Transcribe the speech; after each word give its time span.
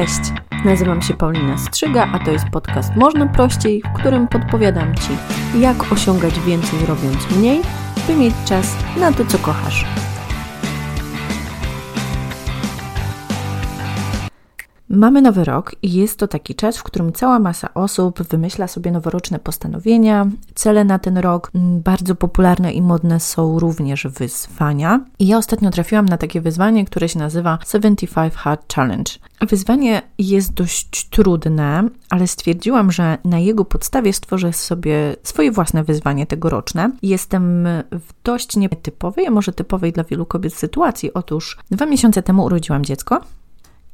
Cześć, 0.00 0.32
nazywam 0.64 1.02
się 1.02 1.14
Paulina 1.14 1.58
Strzyga, 1.58 2.08
a 2.12 2.18
to 2.24 2.30
jest 2.30 2.44
podcast 2.52 2.96
Można 2.96 3.26
Prościej, 3.26 3.82
w 3.82 3.98
którym 3.98 4.28
podpowiadam 4.28 4.94
Ci, 4.94 5.10
jak 5.60 5.92
osiągać 5.92 6.40
więcej 6.40 6.86
robiąc 6.86 7.30
mniej, 7.36 7.60
by 8.06 8.16
mieć 8.16 8.34
czas 8.44 8.76
na 9.00 9.12
to, 9.12 9.24
co 9.24 9.38
kochasz. 9.38 9.86
Mamy 14.92 15.22
nowy 15.22 15.44
rok 15.44 15.74
i 15.82 15.92
jest 15.92 16.18
to 16.18 16.28
taki 16.28 16.54
czas, 16.54 16.78
w 16.78 16.82
którym 16.82 17.12
cała 17.12 17.38
masa 17.38 17.74
osób 17.74 18.22
wymyśla 18.22 18.68
sobie 18.68 18.90
noworoczne 18.90 19.38
postanowienia, 19.38 20.26
cele 20.54 20.84
na 20.84 20.98
ten 20.98 21.18
rok. 21.18 21.50
Mm, 21.54 21.80
bardzo 21.80 22.14
popularne 22.14 22.72
i 22.72 22.82
modne 22.82 23.20
są 23.20 23.58
również 23.58 24.06
wyzwania. 24.06 25.04
I 25.18 25.26
ja 25.26 25.38
ostatnio 25.38 25.70
trafiłam 25.70 26.06
na 26.06 26.16
takie 26.16 26.40
wyzwanie, 26.40 26.84
które 26.84 27.08
się 27.08 27.18
nazywa 27.18 27.58
75 27.72 28.34
Hard 28.34 28.74
Challenge. 28.74 29.12
Wyzwanie 29.40 30.02
jest 30.18 30.52
dość 30.52 31.08
trudne, 31.08 31.88
ale 32.10 32.26
stwierdziłam, 32.26 32.92
że 32.92 33.18
na 33.24 33.38
jego 33.38 33.64
podstawie 33.64 34.12
stworzę 34.12 34.52
sobie 34.52 35.16
swoje 35.22 35.52
własne 35.52 35.84
wyzwanie 35.84 36.26
tegoroczne. 36.26 36.90
Jestem 37.02 37.68
w 37.92 38.12
dość 38.24 38.56
nietypowej, 38.56 39.26
a 39.26 39.30
może 39.30 39.52
typowej 39.52 39.92
dla 39.92 40.04
wielu 40.04 40.26
kobiet 40.26 40.54
sytuacji. 40.54 41.14
Otóż 41.14 41.58
dwa 41.70 41.86
miesiące 41.86 42.22
temu 42.22 42.44
urodziłam 42.44 42.84
dziecko 42.84 43.20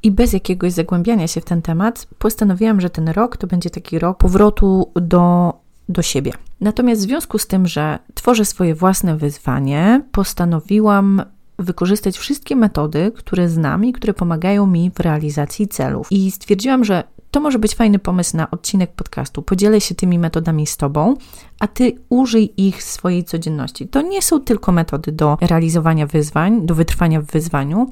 i 0.07 0.11
bez 0.11 0.33
jakiegoś 0.33 0.71
zagłębiania 0.71 1.27
się 1.27 1.41
w 1.41 1.45
ten 1.45 1.61
temat, 1.61 2.07
postanowiłam, 2.17 2.81
że 2.81 2.89
ten 2.89 3.09
rok 3.09 3.37
to 3.37 3.47
będzie 3.47 3.69
taki 3.69 3.99
rok 3.99 4.17
powrotu 4.17 4.91
do, 4.95 5.53
do 5.89 6.01
siebie. 6.01 6.33
Natomiast 6.61 7.01
w 7.01 7.03
związku 7.03 7.37
z 7.37 7.47
tym, 7.47 7.67
że 7.67 7.99
tworzę 8.13 8.45
swoje 8.45 8.75
własne 8.75 9.17
wyzwanie, 9.17 10.01
postanowiłam 10.11 11.21
wykorzystać 11.59 12.17
wszystkie 12.17 12.55
metody, 12.55 13.11
które 13.15 13.49
znam 13.49 13.85
i 13.85 13.93
które 13.93 14.13
pomagają 14.13 14.67
mi 14.67 14.91
w 14.95 14.99
realizacji 14.99 15.67
celów. 15.67 16.07
I 16.11 16.31
stwierdziłam, 16.31 16.83
że 16.83 17.03
to 17.31 17.39
może 17.39 17.59
być 17.59 17.75
fajny 17.75 17.99
pomysł 17.99 18.37
na 18.37 18.51
odcinek 18.51 18.91
podcastu. 18.91 19.41
Podzielę 19.41 19.81
się 19.81 19.95
tymi 19.95 20.19
metodami 20.19 20.67
z 20.67 20.77
Tobą, 20.77 21.15
a 21.59 21.67
Ty 21.67 21.93
użyj 22.09 22.53
ich 22.57 22.77
w 22.77 22.83
swojej 22.83 23.23
codzienności. 23.23 23.87
To 23.87 24.01
nie 24.01 24.21
są 24.21 24.39
tylko 24.39 24.71
metody 24.71 25.11
do 25.11 25.37
realizowania 25.41 26.07
wyzwań, 26.07 26.65
do 26.65 26.75
wytrwania 26.75 27.21
w 27.21 27.25
wyzwaniu 27.25 27.89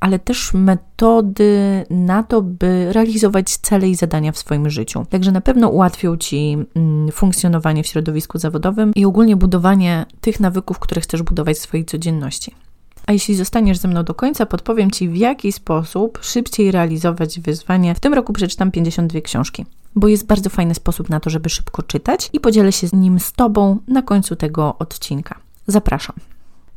ale 0.00 0.18
też 0.18 0.54
metody 0.54 1.84
na 1.90 2.22
to, 2.22 2.42
by 2.42 2.92
realizować 2.92 3.56
cele 3.56 3.88
i 3.88 3.94
zadania 3.94 4.32
w 4.32 4.38
swoim 4.38 4.70
życiu. 4.70 5.06
Także 5.10 5.32
na 5.32 5.40
pewno 5.40 5.68
ułatwią 5.68 6.16
Ci 6.16 6.56
mm, 6.74 7.12
funkcjonowanie 7.12 7.82
w 7.82 7.86
środowisku 7.86 8.38
zawodowym 8.38 8.92
i 8.94 9.04
ogólnie 9.04 9.36
budowanie 9.36 10.06
tych 10.20 10.40
nawyków, 10.40 10.78
które 10.78 11.00
chcesz 11.00 11.22
budować 11.22 11.56
w 11.56 11.60
swojej 11.60 11.84
codzienności. 11.86 12.54
A 13.06 13.12
jeśli 13.12 13.34
zostaniesz 13.34 13.78
ze 13.78 13.88
mną 13.88 14.02
do 14.04 14.14
końca, 14.14 14.46
podpowiem 14.46 14.90
Ci, 14.90 15.08
w 15.08 15.16
jaki 15.16 15.52
sposób 15.52 16.18
szybciej 16.22 16.70
realizować 16.70 17.40
wyzwanie. 17.40 17.94
W 17.94 18.00
tym 18.00 18.14
roku 18.14 18.32
przeczytam 18.32 18.70
52 18.70 19.20
książki, 19.20 19.66
bo 19.96 20.08
jest 20.08 20.26
bardzo 20.26 20.50
fajny 20.50 20.74
sposób 20.74 21.10
na 21.10 21.20
to, 21.20 21.30
żeby 21.30 21.48
szybko 21.48 21.82
czytać 21.82 22.30
i 22.32 22.40
podzielę 22.40 22.72
się 22.72 22.86
nim 22.92 23.20
z 23.20 23.32
Tobą 23.32 23.78
na 23.88 24.02
końcu 24.02 24.36
tego 24.36 24.78
odcinka. 24.78 25.38
Zapraszam. 25.66 26.16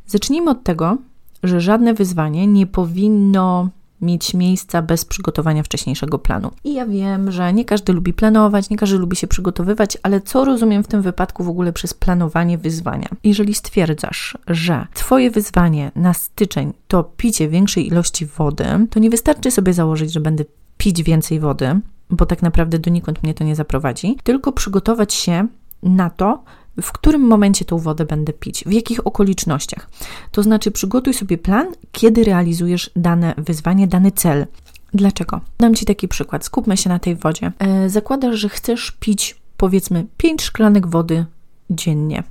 Zacznijmy 0.06 0.50
od 0.50 0.64
tego, 0.64 0.96
że 1.42 1.60
żadne 1.60 1.94
wyzwanie 1.94 2.46
nie 2.46 2.66
powinno 2.66 3.68
mieć 4.00 4.34
miejsca 4.34 4.82
bez 4.82 5.04
przygotowania 5.04 5.62
wcześniejszego 5.62 6.18
planu. 6.18 6.50
I 6.64 6.74
ja 6.74 6.86
wiem, 6.86 7.30
że 7.30 7.52
nie 7.52 7.64
każdy 7.64 7.92
lubi 7.92 8.12
planować, 8.12 8.70
nie 8.70 8.76
każdy 8.76 8.98
lubi 8.98 9.16
się 9.16 9.26
przygotowywać, 9.26 9.98
ale 10.02 10.20
co 10.20 10.44
rozumiem 10.44 10.82
w 10.82 10.88
tym 10.88 11.02
wypadku 11.02 11.44
w 11.44 11.48
ogóle 11.48 11.72
przez 11.72 11.94
planowanie 11.94 12.58
wyzwania? 12.58 13.08
Jeżeli 13.24 13.54
stwierdzasz, 13.54 14.38
że 14.46 14.86
Twoje 14.94 15.30
wyzwanie 15.30 15.92
na 15.94 16.14
styczeń 16.14 16.72
to 16.88 17.04
picie 17.04 17.48
większej 17.48 17.86
ilości 17.86 18.26
wody, 18.26 18.64
to 18.90 19.00
nie 19.00 19.10
wystarczy 19.10 19.50
sobie 19.50 19.72
założyć, 19.72 20.12
że 20.12 20.20
będę 20.20 20.44
pić 20.78 21.02
więcej 21.02 21.40
wody, 21.40 21.80
bo 22.10 22.26
tak 22.26 22.42
naprawdę 22.42 22.78
donikąd 22.78 23.22
mnie 23.22 23.34
to 23.34 23.44
nie 23.44 23.56
zaprowadzi, 23.56 24.16
tylko 24.22 24.52
przygotować 24.52 25.14
się 25.14 25.46
na 25.82 26.10
to, 26.10 26.42
w 26.82 26.92
którym 26.92 27.20
momencie 27.20 27.64
tą 27.64 27.78
wodę 27.78 28.04
będę 28.04 28.32
pić, 28.32 28.64
w 28.66 28.72
jakich 28.72 29.06
okolicznościach. 29.06 29.90
To 30.30 30.42
znaczy, 30.42 30.70
przygotuj 30.70 31.14
sobie 31.14 31.38
plan, 31.38 31.66
kiedy 31.92 32.24
realizujesz 32.24 32.90
dane 32.96 33.34
wyzwanie, 33.38 33.88
dany 33.88 34.12
cel. 34.12 34.46
Dlaczego? 34.94 35.40
Dam 35.58 35.74
Ci 35.74 35.86
taki 35.86 36.08
przykład. 36.08 36.44
Skupmy 36.44 36.76
się 36.76 36.88
na 36.88 36.98
tej 36.98 37.16
wodzie. 37.16 37.52
E, 37.58 37.90
zakładasz, 37.90 38.36
że 38.36 38.48
chcesz 38.48 38.90
pić 39.00 39.40
powiedzmy 39.56 40.06
5 40.16 40.42
szklanek 40.42 40.86
wody 40.86 41.24
dziennie. 41.70 42.22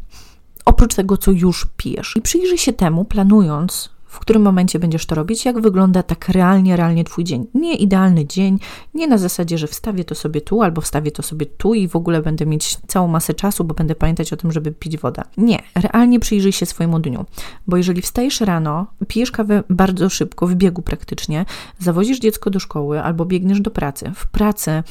Oprócz 0.65 0.95
tego, 0.95 1.17
co 1.17 1.31
już 1.31 1.67
pijesz. 1.77 2.13
I 2.17 2.21
przyjrzyj 2.21 2.57
się 2.57 2.73
temu, 2.73 3.05
planując 3.05 3.89
w 4.09 4.19
którym 4.19 4.41
momencie 4.41 4.79
będziesz 4.79 5.05
to 5.05 5.15
robić, 5.15 5.45
jak 5.45 5.61
wygląda 5.61 6.03
tak 6.03 6.29
realnie, 6.29 6.75
realnie 6.75 7.03
Twój 7.03 7.23
dzień. 7.23 7.47
Nie 7.53 7.75
idealny 7.75 8.25
dzień, 8.25 8.59
nie 8.93 9.07
na 9.07 9.17
zasadzie, 9.17 9.57
że 9.57 9.67
wstawię 9.67 10.03
to 10.03 10.15
sobie 10.15 10.41
tu 10.41 10.61
albo 10.61 10.81
wstawię 10.81 11.11
to 11.11 11.23
sobie 11.23 11.45
tu 11.45 11.73
i 11.73 11.87
w 11.87 11.95
ogóle 11.95 12.21
będę 12.21 12.45
mieć 12.45 12.77
całą 12.87 13.07
masę 13.07 13.33
czasu, 13.33 13.63
bo 13.63 13.73
będę 13.73 13.95
pamiętać 13.95 14.33
o 14.33 14.37
tym, 14.37 14.51
żeby 14.51 14.71
pić 14.71 14.97
wodę. 14.97 15.21
Nie, 15.37 15.59
realnie 15.75 16.19
przyjrzyj 16.19 16.51
się 16.51 16.65
swojemu 16.65 16.99
dniu, 16.99 17.25
bo 17.67 17.77
jeżeli 17.77 18.01
wstajesz 18.01 18.41
rano, 18.41 18.87
pijesz 19.07 19.31
kawę 19.31 19.63
bardzo 19.69 20.09
szybko, 20.09 20.47
w 20.47 20.55
biegu 20.55 20.81
praktycznie, 20.81 21.45
zawozisz 21.79 22.19
dziecko 22.19 22.49
do 22.49 22.59
szkoły 22.59 23.03
albo 23.03 23.25
biegniesz 23.25 23.61
do 23.61 23.71
pracy, 23.71 24.11
w 24.15 24.27
pracy 24.27 24.83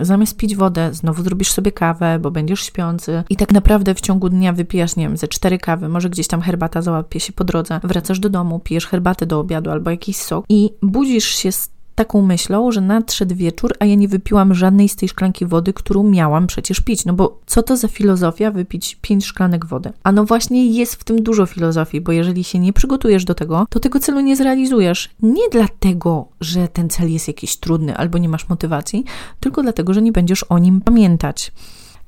zamiast 0.00 0.36
pić 0.36 0.56
wodę, 0.56 0.94
znowu 0.94 1.22
zrobisz 1.22 1.52
sobie 1.52 1.72
kawę, 1.72 2.18
bo 2.18 2.30
będziesz 2.30 2.60
śpiący 2.60 3.24
i 3.30 3.36
tak 3.36 3.52
naprawdę 3.52 3.94
w 3.94 4.00
ciągu 4.00 4.28
dnia 4.28 4.52
wypijasz, 4.52 4.96
nie 4.96 5.08
wiem, 5.08 5.16
ze 5.16 5.28
cztery 5.28 5.58
kawy, 5.58 5.88
może 5.88 6.10
gdzieś 6.10 6.26
tam 6.26 6.40
herbata 6.40 6.82
załapie 6.82 7.20
się 7.20 7.32
po 7.32 7.44
drodze, 7.44 7.80
wracasz 7.84 8.18
do 8.18 8.30
domu, 8.30 8.60
pijesz 8.60 8.86
herbatę 8.86 9.26
do 9.26 9.40
obiadu 9.40 9.70
albo 9.70 9.90
jakiś 9.90 10.16
sok 10.16 10.44
i 10.48 10.70
budzisz 10.82 11.24
się 11.24 11.52
z 11.52 11.70
taką 12.02 12.22
myślą, 12.22 12.72
że 12.72 12.80
nadszedł 12.80 13.34
wieczór, 13.34 13.74
a 13.78 13.84
ja 13.84 13.94
nie 13.94 14.08
wypiłam 14.08 14.54
żadnej 14.54 14.88
z 14.88 14.96
tej 14.96 15.08
szklanki 15.08 15.46
wody, 15.46 15.72
którą 15.72 16.02
miałam 16.02 16.46
przecież 16.46 16.80
pić. 16.80 17.04
No 17.04 17.12
bo 17.12 17.40
co 17.46 17.62
to 17.62 17.76
za 17.76 17.88
filozofia 17.88 18.50
wypić 18.50 18.98
pięć 19.02 19.26
szklanek 19.26 19.66
wody? 19.66 19.92
A 20.02 20.12
no 20.12 20.24
właśnie 20.24 20.66
jest 20.66 20.94
w 20.94 21.04
tym 21.04 21.22
dużo 21.22 21.46
filozofii, 21.46 22.00
bo 22.00 22.12
jeżeli 22.12 22.44
się 22.44 22.58
nie 22.58 22.72
przygotujesz 22.72 23.24
do 23.24 23.34
tego, 23.34 23.66
to 23.70 23.80
tego 23.80 24.00
celu 24.00 24.20
nie 24.20 24.36
zrealizujesz. 24.36 25.10
Nie 25.22 25.48
dlatego, 25.52 26.28
że 26.40 26.68
ten 26.68 26.90
cel 26.90 27.12
jest 27.12 27.28
jakiś 27.28 27.56
trudny 27.56 27.96
albo 27.96 28.18
nie 28.18 28.28
masz 28.28 28.48
motywacji, 28.48 29.04
tylko 29.40 29.62
dlatego, 29.62 29.94
że 29.94 30.02
nie 30.02 30.12
będziesz 30.12 30.42
o 30.42 30.58
nim 30.58 30.80
pamiętać. 30.80 31.52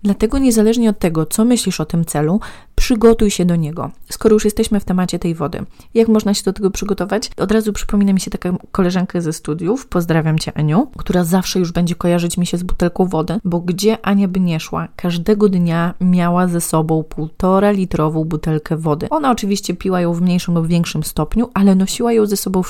Dlatego 0.04 0.38
niezależnie 0.38 0.90
od 0.90 0.98
tego, 0.98 1.26
co 1.26 1.44
myślisz 1.44 1.80
o 1.80 1.84
tym 1.84 2.04
celu, 2.04 2.40
przygotuj 2.74 3.30
się 3.30 3.44
do 3.44 3.56
niego. 3.56 3.90
Skoro 4.10 4.34
już 4.34 4.44
jesteśmy 4.44 4.80
w 4.80 4.84
temacie 4.84 5.18
tej 5.18 5.34
wody, 5.34 5.64
jak 5.94 6.08
można 6.08 6.34
się 6.34 6.44
do 6.44 6.52
tego 6.52 6.70
przygotować? 6.70 7.30
Od 7.36 7.52
razu 7.52 7.72
przypomina 7.72 8.12
mi 8.12 8.20
się 8.20 8.30
taka 8.30 8.52
koleżanka 8.72 9.20
ze 9.20 9.32
studiów, 9.32 9.86
pozdrawiam 9.86 10.38
Cię 10.38 10.58
Aniu, 10.58 10.88
która 10.96 11.24
zawsze 11.24 11.58
już 11.58 11.72
będzie 11.72 11.94
kojarzyć 11.94 12.38
mi 12.38 12.46
się 12.46 12.58
z 12.58 12.62
butelką 12.62 13.06
wody, 13.06 13.40
bo 13.44 13.60
gdzie 13.60 14.06
Ania 14.06 14.28
by 14.28 14.40
nie 14.40 14.60
szła, 14.60 14.88
każdego 14.96 15.48
dnia 15.48 15.94
miała 16.00 16.48
ze 16.48 16.60
sobą 16.60 17.02
półtora 17.02 17.70
litrową 17.70 18.24
butelkę 18.24 18.76
wody. 18.76 19.08
Ona 19.10 19.30
oczywiście 19.30 19.74
piła 19.74 20.00
ją 20.00 20.12
w 20.12 20.22
mniejszym 20.22 20.54
lub 20.54 20.66
większym 20.66 21.02
stopniu, 21.04 21.50
ale 21.54 21.74
nosiła 21.74 22.12
ją 22.12 22.26
ze 22.26 22.36
sobą 22.36 22.62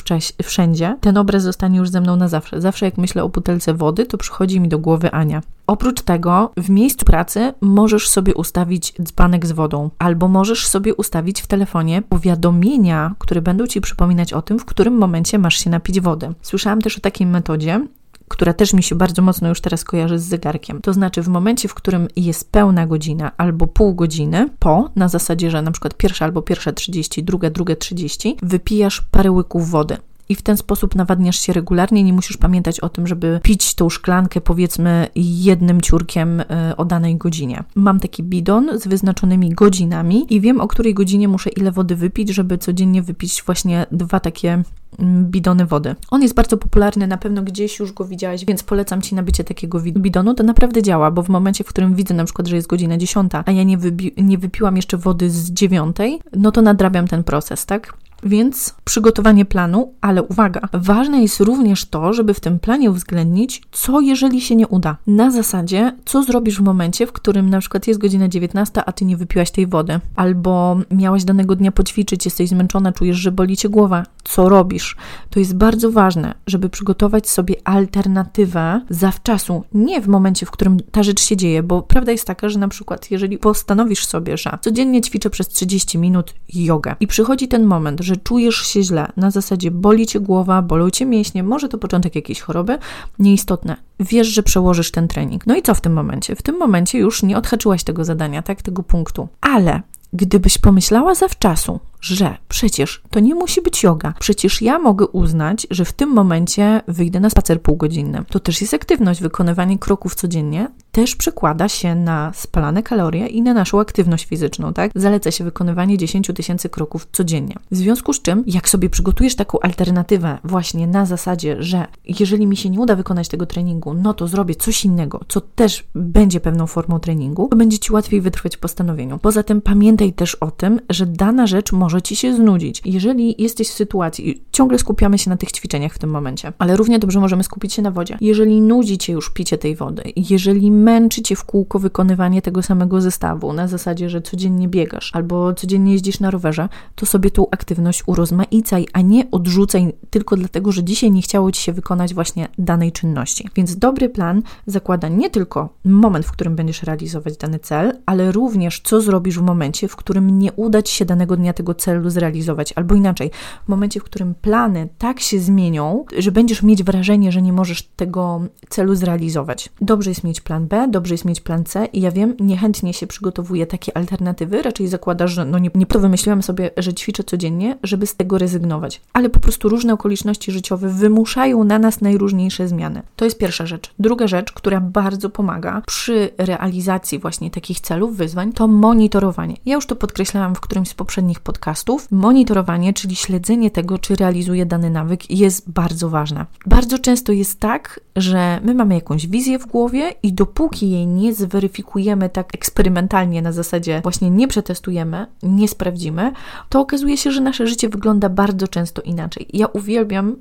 wszędzie. 0.42 0.96
Ten 1.00 1.18
obraz 1.18 1.42
zostanie 1.42 1.78
już 1.78 1.88
ze 1.90 2.00
mną 2.00 2.16
na 2.16 2.28
zawsze. 2.28 2.60
Zawsze 2.60 2.84
jak 2.84 2.98
myślę 2.98 3.24
o 3.24 3.28
butelce 3.28 3.74
wody, 3.74 4.06
to 4.06 4.18
przychodzi 4.18 4.60
mi 4.60 4.68
do 4.68 4.78
głowy 4.78 5.10
Ania. 5.10 5.42
Oprócz 5.66 6.02
tego, 6.02 6.50
w 6.56 6.70
miejscu 6.70 7.04
pracy 7.04 7.52
możesz 7.60 8.08
sobie 8.08 8.34
ustawić 8.34 8.94
dzbanek 9.02 9.46
z 9.46 9.52
wodą, 9.52 9.90
albo 9.98 10.28
możesz 10.28 10.66
sobie 10.66 10.94
ustawić 10.94 11.42
w 11.42 11.46
telefonie 11.46 12.02
powiadomienia, 12.02 13.14
które 13.18 13.42
będą 13.42 13.66
ci 13.66 13.80
przypominać 13.80 14.32
o 14.32 14.42
tym, 14.42 14.58
w 14.58 14.64
którym 14.64 14.94
momencie 14.98 15.38
masz 15.38 15.56
się 15.56 15.70
napić 15.70 16.00
wody. 16.00 16.34
Słyszałam 16.42 16.80
też 16.80 16.98
o 16.98 17.00
takiej 17.00 17.26
metodzie, 17.26 17.86
która 18.28 18.52
też 18.52 18.72
mi 18.72 18.82
się 18.82 18.94
bardzo 18.94 19.22
mocno 19.22 19.48
już 19.48 19.60
teraz 19.60 19.84
kojarzy 19.84 20.18
z 20.18 20.24
zegarkiem. 20.24 20.82
To 20.82 20.92
znaczy, 20.92 21.22
w 21.22 21.28
momencie, 21.28 21.68
w 21.68 21.74
którym 21.74 22.08
jest 22.16 22.52
pełna 22.52 22.86
godzina 22.86 23.32
albo 23.36 23.66
pół 23.66 23.94
godziny 23.94 24.48
po, 24.58 24.90
na 24.96 25.08
zasadzie, 25.08 25.50
że 25.50 25.62
na 25.62 25.70
przykład 25.70 25.96
pierwsza 25.96 26.24
albo 26.24 26.42
pierwsza 26.42 26.72
30, 26.72 27.24
druga, 27.24 27.50
druga 27.50 27.76
30, 27.76 28.36
wypijasz 28.42 29.00
parę 29.00 29.30
łyków 29.30 29.70
wody 29.70 29.96
i 30.28 30.34
w 30.34 30.42
ten 30.42 30.56
sposób 30.56 30.94
nawadniasz 30.94 31.40
się 31.40 31.52
regularnie. 31.52 32.02
Nie 32.02 32.12
musisz 32.12 32.36
pamiętać 32.36 32.80
o 32.80 32.88
tym, 32.88 33.06
żeby 33.06 33.40
pić 33.42 33.74
tą 33.74 33.90
szklankę, 33.90 34.40
powiedzmy, 34.40 35.08
jednym 35.14 35.80
ciurkiem 35.80 36.40
e, 36.40 36.74
o 36.76 36.84
danej 36.84 37.16
godzinie. 37.16 37.64
Mam 37.74 38.00
taki 38.00 38.22
bidon 38.22 38.78
z 38.78 38.86
wyznaczonymi 38.86 39.50
godzinami 39.50 40.34
i 40.34 40.40
wiem, 40.40 40.60
o 40.60 40.68
której 40.68 40.94
godzinie 40.94 41.28
muszę 41.28 41.50
ile 41.50 41.72
wody 41.72 41.96
wypić, 41.96 42.28
żeby 42.28 42.58
codziennie 42.58 43.02
wypić 43.02 43.42
właśnie 43.42 43.86
dwa 43.92 44.20
takie 44.20 44.62
mm, 44.98 45.26
bidony 45.30 45.66
wody. 45.66 45.94
On 46.10 46.22
jest 46.22 46.34
bardzo 46.34 46.56
popularny, 46.56 47.06
na 47.06 47.18
pewno 47.18 47.42
gdzieś 47.42 47.78
już 47.78 47.92
go 47.92 48.04
widziałaś, 48.04 48.44
więc 48.44 48.62
polecam 48.62 49.02
Ci 49.02 49.14
nabycie 49.14 49.44
takiego 49.44 49.80
bidonu. 49.80 50.34
To 50.34 50.42
naprawdę 50.42 50.82
działa, 50.82 51.10
bo 51.10 51.22
w 51.22 51.28
momencie, 51.28 51.64
w 51.64 51.68
którym 51.68 51.94
widzę 51.94 52.14
na 52.14 52.24
przykład, 52.24 52.48
że 52.48 52.56
jest 52.56 52.68
godzina 52.68 52.96
10, 52.96 53.32
a 53.46 53.52
ja 53.52 53.62
nie, 53.62 53.78
nie 54.16 54.38
wypiłam 54.38 54.76
jeszcze 54.76 54.96
wody 54.96 55.30
z 55.30 55.50
9, 55.50 55.96
no 56.36 56.52
to 56.52 56.62
nadrabiam 56.62 57.08
ten 57.08 57.24
proces, 57.24 57.66
tak? 57.66 57.94
Więc 58.22 58.74
przygotowanie 58.84 59.44
planu, 59.44 59.92
ale 60.00 60.22
uwaga, 60.22 60.60
ważne 60.72 61.22
jest 61.22 61.40
również 61.40 61.84
to, 61.84 62.12
żeby 62.12 62.34
w 62.34 62.40
tym 62.40 62.58
planie 62.58 62.90
uwzględnić, 62.90 63.62
co 63.72 64.00
jeżeli 64.00 64.40
się 64.40 64.56
nie 64.56 64.68
uda. 64.68 64.96
Na 65.06 65.30
zasadzie, 65.30 65.92
co 66.04 66.22
zrobisz 66.22 66.58
w 66.58 66.62
momencie, 66.62 67.06
w 67.06 67.12
którym 67.12 67.50
na 67.50 67.60
przykład 67.60 67.86
jest 67.86 68.00
godzina 68.00 68.28
19, 68.28 68.84
a 68.84 68.92
ty 68.92 69.04
nie 69.04 69.16
wypiłaś 69.16 69.50
tej 69.50 69.66
wody, 69.66 70.00
albo 70.16 70.76
miałaś 70.90 71.24
danego 71.24 71.56
dnia 71.56 71.72
poćwiczyć, 71.72 72.24
jesteś 72.24 72.48
zmęczona, 72.48 72.92
czujesz, 72.92 73.16
że 73.16 73.32
boli 73.32 73.56
cię 73.56 73.68
głowa. 73.68 74.04
Co 74.24 74.48
robisz? 74.48 74.96
To 75.30 75.38
jest 75.38 75.56
bardzo 75.56 75.92
ważne, 75.92 76.34
żeby 76.46 76.68
przygotować 76.68 77.28
sobie 77.28 77.54
alternatywę 77.64 78.80
zawczasu, 78.90 79.64
nie 79.74 80.00
w 80.00 80.08
momencie, 80.08 80.46
w 80.46 80.50
którym 80.50 80.76
ta 80.92 81.02
rzecz 81.02 81.22
się 81.22 81.36
dzieje, 81.36 81.62
bo 81.62 81.82
prawda 81.82 82.12
jest 82.12 82.26
taka, 82.26 82.48
że 82.48 82.58
na 82.58 82.68
przykład, 82.68 83.10
jeżeli 83.10 83.38
postanowisz 83.38 84.06
sobie, 84.06 84.36
że 84.36 84.58
codziennie 84.60 85.00
ćwiczę 85.00 85.30
przez 85.30 85.48
30 85.48 85.98
minut 85.98 86.34
jogę 86.48 86.96
i 87.00 87.06
przychodzi 87.06 87.48
ten 87.48 87.64
moment, 87.64 88.00
że 88.04 88.16
czujesz 88.16 88.66
się 88.66 88.82
źle, 88.82 89.12
na 89.16 89.30
zasadzie 89.30 89.70
boli 89.70 90.06
cię 90.06 90.20
głowa, 90.20 90.62
bolą 90.62 90.90
cię 90.90 91.06
mięśnie, 91.06 91.42
może 91.42 91.68
to 91.68 91.78
początek 91.78 92.14
jakiejś 92.14 92.40
choroby, 92.40 92.78
nieistotne. 93.18 93.76
Wiesz, 94.00 94.26
że 94.26 94.42
przełożysz 94.42 94.90
ten 94.90 95.08
trening. 95.08 95.46
No 95.46 95.56
i 95.56 95.62
co 95.62 95.74
w 95.74 95.80
tym 95.80 95.92
momencie? 95.92 96.36
W 96.36 96.42
tym 96.42 96.58
momencie 96.58 96.98
już 96.98 97.22
nie 97.22 97.38
odhaczyłaś 97.38 97.84
tego 97.84 98.04
zadania, 98.04 98.42
tak, 98.42 98.62
tego 98.62 98.82
punktu. 98.82 99.28
Ale 99.40 99.82
gdybyś 100.12 100.58
pomyślała 100.58 101.14
zawczasu, 101.14 101.80
że 102.04 102.36
przecież 102.48 103.02
to 103.10 103.20
nie 103.20 103.34
musi 103.34 103.62
być 103.62 103.82
yoga. 103.82 104.14
Przecież 104.20 104.62
ja 104.62 104.78
mogę 104.78 105.06
uznać, 105.06 105.66
że 105.70 105.84
w 105.84 105.92
tym 105.92 106.10
momencie 106.10 106.80
wyjdę 106.88 107.20
na 107.20 107.30
spacer 107.30 107.62
półgodzinny. 107.62 108.24
To 108.28 108.40
też 108.40 108.60
jest 108.60 108.74
aktywność, 108.74 109.20
wykonywanie 109.20 109.78
kroków 109.78 110.14
codziennie 110.14 110.68
też 110.94 111.16
przekłada 111.16 111.68
się 111.68 111.94
na 111.94 112.32
spalane 112.34 112.82
kalorie 112.82 113.26
i 113.26 113.42
na 113.42 113.54
naszą 113.54 113.80
aktywność 113.80 114.24
fizyczną, 114.24 114.72
tak? 114.72 114.90
Zaleca 114.94 115.30
się 115.30 115.44
wykonywanie 115.44 115.98
10 115.98 116.30
tysięcy 116.34 116.68
kroków 116.68 117.08
codziennie. 117.12 117.56
W 117.70 117.76
związku 117.76 118.12
z 118.12 118.22
czym, 118.22 118.44
jak 118.46 118.68
sobie 118.68 118.90
przygotujesz 118.90 119.36
taką 119.36 119.60
alternatywę 119.60 120.38
właśnie 120.44 120.86
na 120.86 121.06
zasadzie, 121.06 121.62
że 121.62 121.86
jeżeli 122.20 122.46
mi 122.46 122.56
się 122.56 122.70
nie 122.70 122.80
uda 122.80 122.96
wykonać 122.96 123.28
tego 123.28 123.46
treningu, 123.46 123.94
no 123.94 124.14
to 124.14 124.28
zrobię 124.28 124.54
coś 124.54 124.84
innego, 124.84 125.20
co 125.28 125.40
też 125.40 125.84
będzie 125.94 126.40
pewną 126.40 126.66
formą 126.66 126.98
treningu, 126.98 127.48
to 127.48 127.56
będzie 127.56 127.78
Ci 127.78 127.92
łatwiej 127.92 128.20
wytrwać 128.20 128.56
w 128.56 128.60
postanowieniu. 128.60 129.18
Poza 129.18 129.42
tym 129.42 129.60
pamiętaj 129.60 130.12
też 130.12 130.34
o 130.34 130.50
tym, 130.50 130.80
że 130.90 131.06
dana 131.06 131.46
rzecz 131.46 131.72
może 131.72 131.93
może 131.94 132.02
ci 132.02 132.16
się 132.16 132.34
znudzić. 132.34 132.82
Jeżeli 132.84 133.42
jesteś 133.42 133.68
w 133.68 133.72
sytuacji, 133.72 134.44
ciągle 134.52 134.78
skupiamy 134.78 135.18
się 135.18 135.30
na 135.30 135.36
tych 135.36 135.52
ćwiczeniach 135.52 135.94
w 135.94 135.98
tym 135.98 136.10
momencie, 136.10 136.52
ale 136.58 136.76
równie 136.76 136.98
dobrze 136.98 137.20
możemy 137.20 137.44
skupić 137.44 137.72
się 137.72 137.82
na 137.82 137.90
wodzie. 137.90 138.18
Jeżeli 138.20 138.60
nudzi 138.60 138.98
cię 138.98 139.12
już 139.12 139.30
picie 139.30 139.58
tej 139.58 139.76
wody, 139.76 140.02
jeżeli 140.16 140.70
męczy 140.70 141.22
cię 141.22 141.36
w 141.36 141.44
kółko 141.44 141.78
wykonywanie 141.78 142.42
tego 142.42 142.62
samego 142.62 143.00
zestawu, 143.00 143.52
na 143.52 143.68
zasadzie, 143.68 144.10
że 144.10 144.22
codziennie 144.22 144.68
biegasz 144.68 145.10
albo 145.14 145.54
codziennie 145.54 145.92
jeździsz 145.92 146.20
na 146.20 146.30
rowerze, 146.30 146.68
to 146.94 147.06
sobie 147.06 147.30
tą 147.30 147.46
aktywność 147.50 148.02
urozmaicaj, 148.06 148.86
a 148.92 149.00
nie 149.00 149.30
odrzucaj 149.30 149.92
tylko 150.10 150.36
dlatego, 150.36 150.72
że 150.72 150.84
dzisiaj 150.84 151.10
nie 151.10 151.22
chciało 151.22 151.52
ci 151.52 151.62
się 151.62 151.72
wykonać 151.72 152.14
właśnie 152.14 152.48
danej 152.58 152.92
czynności. 152.92 153.48
Więc 153.56 153.76
dobry 153.76 154.08
plan 154.08 154.42
zakłada 154.66 155.08
nie 155.08 155.30
tylko 155.30 155.68
moment, 155.84 156.26
w 156.26 156.32
którym 156.32 156.56
będziesz 156.56 156.82
realizować 156.82 157.36
dany 157.36 157.58
cel, 157.58 157.92
ale 158.06 158.32
również 158.32 158.80
co 158.80 159.00
zrobisz 159.00 159.38
w 159.38 159.42
momencie, 159.42 159.88
w 159.88 159.96
którym 159.96 160.38
nie 160.38 160.52
uda 160.52 160.82
ci 160.82 160.94
się 160.94 161.04
danego 161.04 161.36
dnia 161.36 161.52
tego 161.52 161.73
celu 161.74 162.10
zrealizować. 162.10 162.72
Albo 162.76 162.94
inaczej, 162.94 163.30
w 163.64 163.68
momencie, 163.68 164.00
w 164.00 164.04
którym 164.04 164.34
plany 164.34 164.88
tak 164.98 165.20
się 165.20 165.40
zmienią, 165.40 166.04
że 166.18 166.32
będziesz 166.32 166.62
mieć 166.62 166.82
wrażenie, 166.82 167.32
że 167.32 167.42
nie 167.42 167.52
możesz 167.52 167.82
tego 167.82 168.40
celu 168.68 168.94
zrealizować. 168.94 169.68
Dobrze 169.80 170.10
jest 170.10 170.24
mieć 170.24 170.40
plan 170.40 170.66
B, 170.66 170.88
dobrze 170.90 171.14
jest 171.14 171.24
mieć 171.24 171.40
plan 171.40 171.64
C 171.64 171.86
i 171.92 172.00
ja 172.00 172.10
wiem, 172.10 172.34
niechętnie 172.40 172.94
się 172.94 173.06
przygotowuje 173.06 173.66
takie 173.66 173.96
alternatywy, 173.96 174.62
raczej 174.62 174.88
zakładasz, 174.88 175.32
że 175.32 175.44
no 175.44 175.58
nie, 175.58 175.70
nie 175.74 175.86
to 175.86 176.00
wymyśliłam 176.00 176.42
sobie, 176.42 176.70
że 176.76 176.94
ćwiczę 176.94 177.24
codziennie, 177.24 177.78
żeby 177.82 178.06
z 178.06 178.16
tego 178.16 178.38
rezygnować. 178.38 179.00
Ale 179.12 179.30
po 179.30 179.40
prostu 179.40 179.68
różne 179.68 179.92
okoliczności 179.92 180.52
życiowe 180.52 180.88
wymuszają 180.88 181.64
na 181.64 181.78
nas 181.78 182.00
najróżniejsze 182.00 182.68
zmiany. 182.68 183.02
To 183.16 183.24
jest 183.24 183.38
pierwsza 183.38 183.66
rzecz. 183.66 183.94
Druga 183.98 184.26
rzecz, 184.26 184.52
która 184.52 184.80
bardzo 184.80 185.30
pomaga 185.30 185.82
przy 185.86 186.30
realizacji 186.38 187.18
właśnie 187.18 187.50
takich 187.50 187.80
celów, 187.80 188.16
wyzwań, 188.16 188.52
to 188.52 188.68
monitorowanie. 188.68 189.56
Ja 189.66 189.74
już 189.74 189.86
to 189.86 189.96
podkreślałam 189.96 190.54
w 190.54 190.60
którymś 190.60 190.88
z 190.88 190.94
poprzednich 190.94 191.40
podcastów, 191.40 191.63
podcastów, 191.64 192.10
monitorowanie, 192.10 192.92
czyli 192.92 193.16
śledzenie 193.16 193.70
tego, 193.70 193.98
czy 193.98 194.16
realizuje 194.16 194.66
dany 194.66 194.90
nawyk, 194.90 195.30
jest 195.30 195.70
bardzo 195.70 196.10
ważne. 196.10 196.46
Bardzo 196.66 196.98
często 196.98 197.32
jest 197.32 197.60
tak, 197.60 198.00
że 198.16 198.60
my 198.64 198.74
mamy 198.74 198.94
jakąś 198.94 199.26
wizję 199.26 199.58
w 199.58 199.66
głowie 199.66 200.14
i 200.22 200.32
dopóki 200.32 200.90
jej 200.90 201.06
nie 201.06 201.34
zweryfikujemy 201.34 202.28
tak 202.28 202.54
eksperymentalnie 202.54 203.42
na 203.42 203.52
zasadzie 203.52 204.00
właśnie 204.02 204.30
nie 204.30 204.48
przetestujemy, 204.48 205.26
nie 205.42 205.68
sprawdzimy, 205.68 206.32
to 206.68 206.80
okazuje 206.80 207.16
się, 207.16 207.30
że 207.30 207.40
nasze 207.40 207.66
życie 207.66 207.88
wygląda 207.88 208.28
bardzo 208.28 208.68
często 208.68 209.02
inaczej. 209.02 209.46
Ja 209.52 209.66
uwielbiam 209.66 210.36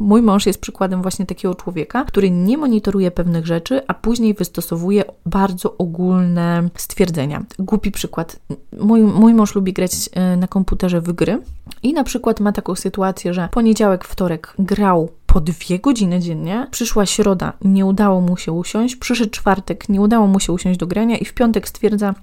Mój 0.00 0.22
mąż 0.22 0.46
jest 0.46 0.60
przykładem 0.60 1.02
właśnie 1.02 1.26
takiego 1.26 1.54
człowieka, 1.54 2.04
który 2.04 2.30
nie 2.30 2.58
monitoruje 2.58 3.10
pewnych 3.10 3.46
rzeczy, 3.46 3.82
a 3.86 3.94
później 3.94 4.34
wystosowuje 4.34 5.04
bardzo 5.26 5.76
ogólne 5.76 6.68
stwierdzenia. 6.74 7.44
Głupi 7.58 7.90
przykład. 7.90 8.40
Mój, 8.80 9.00
mój 9.02 9.34
mąż 9.34 9.54
lubi 9.54 9.72
grać 9.72 9.92
e, 10.12 10.36
na 10.36 10.48
komputerze 10.48 11.00
w 11.00 11.12
gry 11.12 11.42
i 11.82 11.92
na 11.92 12.04
przykład 12.04 12.40
ma 12.40 12.52
taką 12.52 12.74
sytuację, 12.74 13.34
że 13.34 13.48
poniedziałek, 13.52 14.04
wtorek 14.04 14.54
grał 14.58 15.08
po 15.32 15.40
dwie 15.40 15.78
godziny 15.78 16.20
dziennie. 16.20 16.66
Przyszła 16.70 17.06
środa, 17.06 17.52
nie 17.64 17.86
udało 17.86 18.20
mu 18.20 18.36
się 18.36 18.52
usiąść. 18.52 18.96
Przyszedł 18.96 19.30
czwartek, 19.30 19.88
nie 19.88 20.00
udało 20.00 20.26
mu 20.26 20.40
się 20.40 20.52
usiąść 20.52 20.78
do 20.78 20.86
grania, 20.86 21.16
i 21.16 21.24
w 21.24 21.34
piątek 21.34 21.68
stwierdza: 21.68 22.14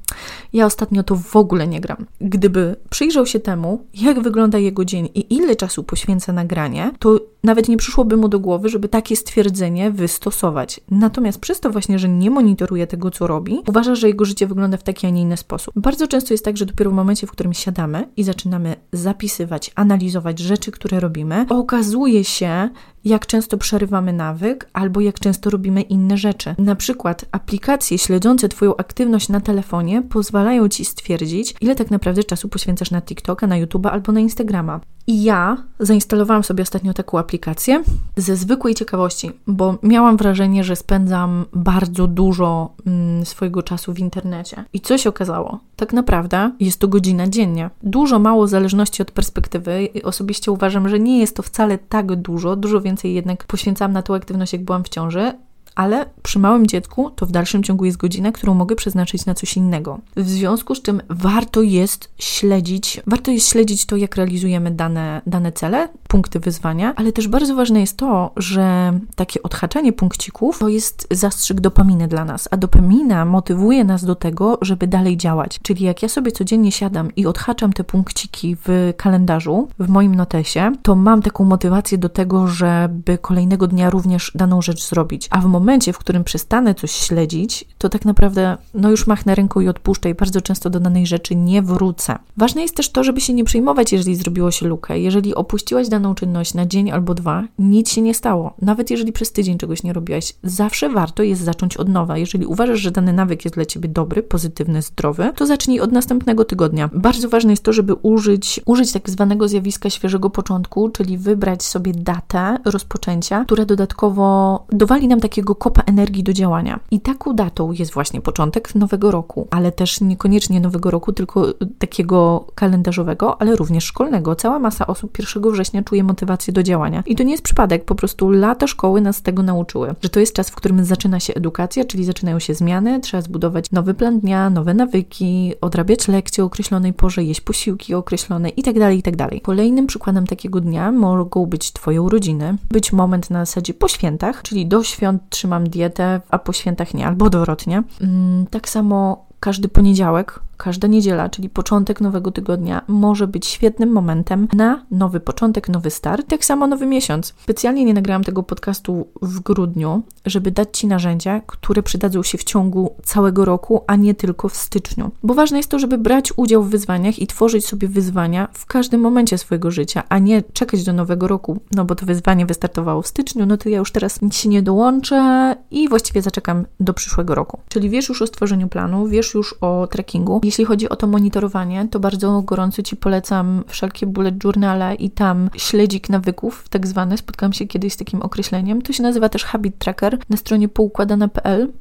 Ja 0.54 0.66
ostatnio 0.66 1.04
to 1.04 1.16
w 1.16 1.36
ogóle 1.36 1.68
nie 1.68 1.82
gram. 1.82 2.06
Gdyby 2.22 2.76
przyjrzał 2.90 3.26
się 3.26 3.40
temu, 3.40 3.86
jak 3.94 4.20
wygląda 4.20 4.58
jego 4.58 4.86
dzień 4.86 5.10
i 5.16 5.36
ile 5.36 5.56
czasu 5.56 5.84
poświęca 5.84 6.34
na 6.34 6.46
granie, 6.46 6.92
to 7.00 7.20
nawet 7.44 7.70
nie 7.70 7.78
przyszłoby 7.78 8.18
mu 8.18 8.28
do 8.28 8.40
głowy, 8.40 8.70
żeby 8.70 8.90
takie 8.90 9.16
stwierdzenie 9.16 9.92
wystosować. 9.92 10.80
Natomiast 10.92 11.40
przez 11.40 11.60
to 11.60 11.70
właśnie, 11.70 12.00
że 12.00 12.10
nie 12.10 12.32
monitoruje 12.32 12.88
tego, 12.88 13.12
co 13.12 13.28
robi, 13.28 13.62
uważa, 13.68 13.96
że 13.96 14.08
jego 14.08 14.26
życie 14.26 14.48
wygląda 14.48 14.78
w 14.78 14.84
taki, 14.84 15.08
a 15.08 15.10
nie 15.10 15.22
inny 15.22 15.38
sposób. 15.38 15.74
Bardzo 15.80 16.08
często 16.08 16.34
jest 16.34 16.46
tak, 16.46 16.58
że 16.58 16.66
dopiero 16.66 16.92
w 16.92 16.94
momencie, 16.94 17.28
w 17.28 17.32
którym 17.32 17.54
siadamy 17.54 18.08
i 18.18 18.24
zaczynamy 18.24 18.76
zapisywać, 18.94 19.72
analizować 19.76 20.40
rzeczy, 20.40 20.72
które 20.72 21.00
robimy, 21.00 21.46
okazuje 21.50 22.24
się, 22.24 22.70
jak 23.06 23.26
często 23.26 23.58
przerywamy 23.58 24.14
nawyk 24.14 24.70
albo 24.74 25.02
jak 25.02 25.20
często 25.20 25.50
robimy 25.50 25.82
inne 25.82 26.18
rzeczy. 26.18 26.56
Na 26.58 26.76
przykład 26.76 27.26
aplikacje 27.32 27.98
śledzące 27.98 28.50
Twoją 28.50 28.78
aktywność 28.78 29.30
na 29.30 29.42
telefonie 29.42 30.02
pozwalają 30.02 30.70
Ci 30.70 30.86
stwierdzić, 30.86 31.56
ile 31.62 31.76
tak 31.76 31.92
naprawdę 31.92 32.24
czasu 32.24 32.50
poświęcasz 32.50 32.92
na 32.92 33.02
TikToka, 33.02 33.48
na 33.48 33.56
YouTube'a 33.56 33.90
albo 33.90 34.12
na 34.12 34.20
Instagrama. 34.20 34.82
I 35.08 35.24
ja 35.24 35.58
zainstalowałam 35.80 36.44
sobie 36.44 36.62
ostatnio 36.62 36.94
taką 36.94 37.20
aplikację 37.20 37.84
ze 38.18 38.36
zwykłej 38.36 38.76
ciekawości, 38.76 39.32
bo 39.48 39.78
miałam 39.84 40.18
wrażenie, 40.18 40.64
że 40.64 40.76
spędzam 40.76 41.46
bardzo 41.54 42.08
dużo 42.08 42.70
mm, 42.88 43.26
swojego 43.26 43.64
czasu 43.64 43.94
w 43.94 44.00
internecie. 44.00 44.64
I 44.74 44.82
co 44.82 44.98
się 44.98 45.10
okazało? 45.10 45.60
Tak 45.76 45.94
naprawdę 45.94 46.52
jest 46.60 46.80
to 46.80 46.88
godzina 46.88 47.28
dziennie. 47.28 47.70
Dużo, 47.84 48.20
mało 48.20 48.48
zależności 48.48 49.02
od 49.02 49.12
perspektywy. 49.12 49.90
Osobiście 50.04 50.52
uważam, 50.52 50.90
że 50.90 51.00
nie 51.00 51.20
jest 51.20 51.36
to 51.36 51.44
wcale 51.44 51.78
tak 51.78 52.16
dużo, 52.16 52.56
dużo 52.56 52.82
więcej 52.82 53.14
jednak 53.14 53.44
poświęcam 53.44 53.92
na 53.94 54.02
tą 54.02 54.16
aktywność, 54.16 54.54
jak 54.54 54.64
byłam 54.64 54.84
w 54.84 54.90
ciąży, 54.90 55.34
ale 55.76 56.06
przy 56.24 56.40
małym 56.40 56.68
dziecku 56.68 57.10
to 57.10 57.26
w 57.26 57.32
dalszym 57.32 57.64
ciągu 57.64 57.86
jest 57.86 57.98
godzina, 57.98 58.32
którą 58.32 58.54
mogę 58.54 58.76
przeznaczyć 58.76 59.26
na 59.26 59.34
coś 59.34 59.58
innego. 59.58 60.00
W 60.16 60.30
związku 60.30 60.76
z 60.76 60.82
czym 60.82 61.02
warto 61.10 61.62
jest 61.62 62.10
śledzić, 62.18 63.02
warto 63.08 63.32
jest 63.32 63.50
śledzić 63.50 63.86
to, 63.86 63.98
jak 63.98 64.16
realizujemy 64.16 64.72
dane, 64.72 65.22
dane 65.28 65.52
cele, 65.52 65.90
punkty 66.08 66.40
wyzwania, 66.40 66.94
ale 66.96 67.12
też 67.12 67.28
bardzo 67.28 67.56
ważne 67.56 67.82
jest 67.82 67.98
to, 67.98 68.32
że 68.38 69.00
takie 69.16 69.44
odhaczanie 69.44 69.94
punkcików 69.94 70.60
to 70.60 70.70
jest 70.70 71.08
zastrzyk 71.12 71.62
dopaminy 71.62 72.08
dla 72.08 72.26
nas, 72.26 72.48
a 72.52 72.58
dopamina 72.58 73.26
motywuje 73.26 73.84
nas 73.84 74.06
do 74.06 74.16
tego, 74.16 74.58
żeby 74.62 74.88
dalej 74.88 75.18
działać. 75.18 75.60
Czyli 75.62 75.86
jak 75.86 76.04
ja 76.04 76.10
sobie 76.10 76.32
codziennie 76.32 76.72
siadam 76.72 77.16
i 77.16 77.26
odhaczam 77.26 77.74
te 77.74 77.84
punkciki 77.84 78.58
w 78.66 78.94
kalendarzu, 78.98 79.68
w 79.80 79.90
moim 79.90 80.16
notesie, 80.16 80.72
to 80.82 80.96
mam 80.96 81.22
taką 81.22 81.46
motywację 81.46 81.98
do 81.98 82.10
tego, 82.10 82.48
żeby 82.48 83.18
kolejnego 83.18 83.68
dnia 83.68 83.90
również 83.90 84.32
daną 84.36 84.62
rzecz 84.62 84.90
zrobić. 84.90 85.28
A 85.30 85.42
w 85.42 85.46
momencie, 85.46 85.65
momencie, 85.66 85.94
w 85.94 85.98
którym 85.98 86.24
przestanę 86.24 86.76
coś 86.76 86.92
śledzić, 86.92 87.66
to 87.78 87.90
tak 87.90 88.06
naprawdę 88.06 88.58
no 88.74 88.92
już 88.92 89.08
machnę 89.08 89.36
ręką 89.36 89.60
i 89.60 89.68
odpuszczę 89.68 90.10
i 90.10 90.14
bardzo 90.14 90.42
często 90.42 90.70
do 90.70 90.80
danej 90.80 91.08
rzeczy 91.08 91.36
nie 91.36 91.62
wrócę. 91.62 92.16
Ważne 92.38 92.62
jest 92.62 92.76
też 92.76 92.90
to, 92.90 93.04
żeby 93.04 93.22
się 93.22 93.34
nie 93.34 93.44
przejmować, 93.44 93.92
jeżeli 93.92 94.16
zrobiło 94.16 94.52
się 94.52 94.68
lukę. 94.68 95.00
Jeżeli 95.00 95.36
opuściłaś 95.36 95.90
daną 95.90 96.16
czynność 96.16 96.54
na 96.54 96.66
dzień 96.66 96.92
albo 96.92 97.14
dwa, 97.14 97.44
nic 97.60 97.90
się 97.90 98.02
nie 98.02 98.14
stało. 98.14 98.54
Nawet 98.62 98.92
jeżeli 98.92 99.12
przez 99.12 99.32
tydzień 99.32 99.58
czegoś 99.58 99.84
nie 99.84 99.94
robiłaś, 99.94 100.34
zawsze 100.44 100.90
warto 100.90 101.24
jest 101.24 101.42
zacząć 101.42 101.78
od 101.78 101.90
nowa. 101.90 102.18
Jeżeli 102.18 102.46
uważasz, 102.46 102.80
że 102.80 102.92
dany 102.92 103.14
nawyk 103.14 103.46
jest 103.46 103.56
dla 103.56 103.66
ciebie 103.66 103.90
dobry, 103.90 104.24
pozytywny, 104.24 104.82
zdrowy, 104.82 105.32
to 105.36 105.46
zacznij 105.46 105.80
od 105.80 105.92
następnego 105.92 106.46
tygodnia. 106.46 106.90
Bardzo 106.94 107.30
ważne 107.30 107.52
jest 107.52 107.64
to, 107.64 107.74
żeby 107.74 107.94
użyć, 107.94 108.62
użyć 108.66 108.92
tak 108.92 109.10
zwanego 109.10 109.48
zjawiska 109.48 109.90
świeżego 109.90 110.30
początku, 110.30 110.90
czyli 110.90 111.18
wybrać 111.18 111.64
sobie 111.64 111.92
datę 111.94 112.58
rozpoczęcia, 112.66 113.46
która 113.46 113.66
dodatkowo 113.66 114.66
dowali 114.70 115.08
nam 115.08 115.20
takiego 115.20 115.55
kopa 115.56 115.82
energii 115.86 116.24
do 116.24 116.34
działania. 116.34 116.80
I 116.92 117.00
taką 117.00 117.34
datą 117.34 117.72
jest 117.72 117.94
właśnie 117.94 118.22
początek 118.22 118.76
nowego 118.76 119.12
roku, 119.12 119.48
ale 119.52 119.72
też 119.72 120.02
niekoniecznie 120.02 120.60
nowego 120.60 120.92
roku, 120.92 121.14
tylko 121.14 121.46
takiego 121.80 122.46
kalendarzowego, 122.56 123.42
ale 123.42 123.56
również 123.56 123.84
szkolnego. 123.84 124.36
Cała 124.36 124.60
masa 124.60 124.88
osób 124.88 125.20
1 125.20 125.52
września 125.52 125.84
czuje 125.84 126.04
motywację 126.04 126.54
do 126.54 126.64
działania. 126.64 127.04
I 127.06 127.16
to 127.16 127.24
nie 127.24 127.32
jest 127.32 127.44
przypadek, 127.44 127.86
po 127.86 127.96
prostu 127.96 128.30
lata 128.32 128.68
szkoły 128.68 129.02
nas 129.02 129.22
tego 129.22 129.44
nauczyły, 129.44 129.96
że 130.02 130.10
to 130.10 130.20
jest 130.20 130.36
czas, 130.36 130.50
w 130.50 130.56
którym 130.56 130.86
zaczyna 130.86 131.20
się 131.20 131.34
edukacja, 131.34 131.86
czyli 131.86 132.06
zaczynają 132.06 132.40
się 132.40 132.54
zmiany, 132.54 133.00
trzeba 133.00 133.22
zbudować 133.22 133.72
nowy 133.72 133.94
plan 133.94 134.20
dnia, 134.20 134.50
nowe 134.50 134.74
nawyki, 134.74 135.54
odrabiać 135.62 136.08
lekcje 136.08 136.44
o 136.44 136.48
określonej 136.48 136.94
porze, 136.94 137.24
jeść 137.24 137.42
posiłki 137.42 137.94
określone 137.94 138.50
itd., 138.50 138.80
tak 138.80 138.96
itd. 138.96 139.18
Tak 139.18 139.42
Kolejnym 139.42 139.88
przykładem 139.88 140.28
takiego 140.28 140.62
dnia 140.62 140.92
mogą 140.92 141.46
być 141.46 141.72
Twoje 141.72 142.02
urodziny, 142.02 142.58
być 142.72 142.94
moment 142.94 143.30
na 143.30 143.46
zasadzie 143.46 143.74
po 143.74 143.88
świętach, 143.88 144.42
czyli 144.42 144.66
do 144.66 144.84
świąt 144.84 145.22
trzymam 145.46 145.70
dietę, 145.70 146.22
a 146.30 146.40
po 146.40 146.54
świętach 146.54 146.94
nie, 146.94 147.08
albo 147.08 147.26
odwrotnie. 147.26 147.84
Mm, 148.02 148.46
tak 148.48 148.70
samo 148.70 149.26
każdy 149.40 149.68
poniedziałek 149.68 150.40
Każda 150.58 150.88
niedziela, 150.88 151.30
czyli 151.30 151.50
początek 151.50 152.02
nowego 152.02 152.32
tygodnia, 152.32 152.82
może 152.88 153.28
być 153.28 153.46
świetnym 153.46 153.92
momentem 153.92 154.48
na 154.54 154.86
nowy 154.92 155.20
początek, 155.20 155.70
nowy 155.70 155.90
start, 155.90 156.28
tak 156.28 156.46
samo 156.46 156.68
nowy 156.68 156.86
miesiąc. 156.86 157.34
Specjalnie 157.44 157.86
nie 157.86 157.94
nagrałam 157.94 158.24
tego 158.24 158.44
podcastu 158.44 159.08
w 159.22 159.40
grudniu, 159.40 160.02
żeby 160.26 160.52
dać 160.52 160.78
Ci 160.78 160.88
narzędzia, 160.88 161.42
które 161.46 161.84
przydadzą 161.84 162.24
się 162.24 162.38
w 162.38 162.44
ciągu 162.44 162.96
całego 163.04 163.46
roku, 163.46 163.84
a 163.88 163.96
nie 163.96 164.16
tylko 164.16 164.50
w 164.50 164.56
styczniu. 164.56 165.12
Bo 165.24 165.34
ważne 165.34 165.58
jest 165.58 165.70
to, 165.70 165.80
żeby 165.80 165.98
brać 165.98 166.34
udział 166.36 166.64
w 166.64 166.70
wyzwaniach 166.70 167.20
i 167.20 167.28
tworzyć 167.28 167.66
sobie 167.66 167.88
wyzwania 167.88 168.48
w 168.54 168.66
każdym 168.66 169.02
momencie 169.02 169.38
swojego 169.38 169.72
życia, 169.72 170.04
a 170.10 170.20
nie 170.20 170.44
czekać 170.54 170.84
do 170.84 170.94
nowego 170.94 171.28
roku, 171.28 171.58
no 171.72 171.86
bo 171.86 171.96
to 171.96 172.06
wyzwanie 172.06 172.46
wystartowało 172.46 173.02
w 173.02 173.08
styczniu, 173.08 173.46
no 173.46 173.58
to 173.58 173.70
ja 173.70 173.78
już 173.78 173.92
teraz 173.92 174.22
nic 174.22 174.36
się 174.36 174.50
nie 174.50 174.62
dołączę 174.62 175.56
i 175.72 175.90
właściwie 175.90 176.22
zaczekam 176.22 176.66
do 176.80 176.94
przyszłego 176.94 177.36
roku. 177.36 177.60
Czyli 177.70 177.90
wiesz 177.90 178.10
już 178.10 178.22
o 178.22 178.28
stworzeniu 178.28 178.68
planu, 178.68 179.08
wiesz 179.08 179.34
już 179.34 179.56
o 179.62 179.88
trekkingu, 179.88 180.40
jeśli 180.46 180.66
chodzi 180.66 180.90
o 180.90 180.96
to 180.96 181.08
monitorowanie, 181.08 181.88
to 181.92 182.00
bardzo 182.00 182.42
gorąco 182.42 182.82
Ci 182.82 182.96
polecam 182.96 183.64
wszelkie 183.68 184.08
bullet 184.08 184.44
journale 184.44 184.96
i 184.96 185.10
tam 185.10 185.50
śledzik 185.58 186.10
nawyków, 186.10 186.70
tak 186.70 186.88
zwany. 186.88 187.18
Spotkałam 187.18 187.54
się 187.54 187.68
kiedyś 187.68 187.94
z 187.94 187.98
takim 187.98 188.22
określeniem. 188.22 188.82
To 188.82 188.94
się 188.94 189.04
nazywa 189.04 189.30
też 189.30 189.44
habit 189.44 189.78
tracker. 189.78 190.18
Na 190.30 190.38
stronie 190.38 190.70
poukładana.pl, 190.70 191.72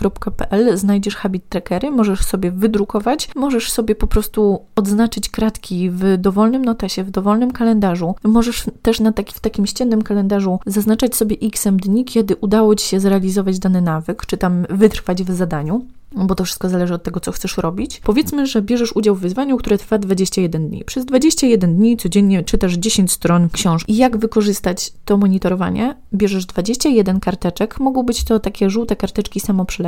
poukładana.pl 0.00 0.78
znajdziesz 0.78 1.16
habit 1.16 1.48
trackery, 1.48 1.90
możesz 1.90 2.20
sobie 2.20 2.50
wydrukować, 2.50 3.28
możesz 3.36 3.72
sobie 3.72 3.94
po 3.94 4.06
prostu 4.06 4.62
odznaczyć 4.76 5.28
kratki 5.28 5.90
w 5.90 6.16
dowolnym 6.18 6.64
notesie, 6.64 7.04
w 7.04 7.10
dowolnym 7.10 7.52
kalendarzu. 7.52 8.14
Możesz 8.24 8.64
też 8.82 9.00
na 9.00 9.12
taki, 9.12 9.34
w 9.34 9.40
takim 9.40 9.66
ściennym 9.66 10.02
kalendarzu 10.02 10.58
zaznaczać 10.66 11.16
sobie 11.16 11.36
x 11.42 11.68
dni, 11.72 12.04
kiedy 12.04 12.36
udało 12.36 12.74
Ci 12.74 12.86
się 12.86 13.00
zrealizować 13.00 13.58
dany 13.58 13.82
nawyk, 13.82 14.26
czy 14.26 14.36
tam 14.36 14.66
wytrwać 14.70 15.22
w 15.22 15.30
zadaniu 15.30 15.82
bo 16.12 16.34
to 16.34 16.44
wszystko 16.44 16.68
zależy 16.68 16.94
od 16.94 17.02
tego, 17.02 17.20
co 17.20 17.32
chcesz 17.32 17.56
robić. 17.56 18.00
Powiedzmy, 18.04 18.46
że 18.46 18.62
bierzesz 18.62 18.96
udział 18.96 19.14
w 19.14 19.20
wyzwaniu, 19.20 19.56
które 19.56 19.78
trwa 19.78 19.98
21 19.98 20.68
dni. 20.68 20.84
Przez 20.84 21.04
21 21.04 21.76
dni 21.76 21.96
codziennie 21.96 22.44
czytasz 22.44 22.74
10 22.74 23.12
stron 23.12 23.48
książki. 23.48 23.96
Jak 23.96 24.16
wykorzystać 24.16 24.92
to 25.04 25.16
monitorowanie? 25.16 25.96
Bierzesz 26.14 26.46
21 26.46 27.20
karteczek, 27.20 27.80
mogą 27.80 28.02
być 28.02 28.24
to 28.24 28.40
takie 28.40 28.70
żółte 28.70 28.96
karteczki 28.96 29.40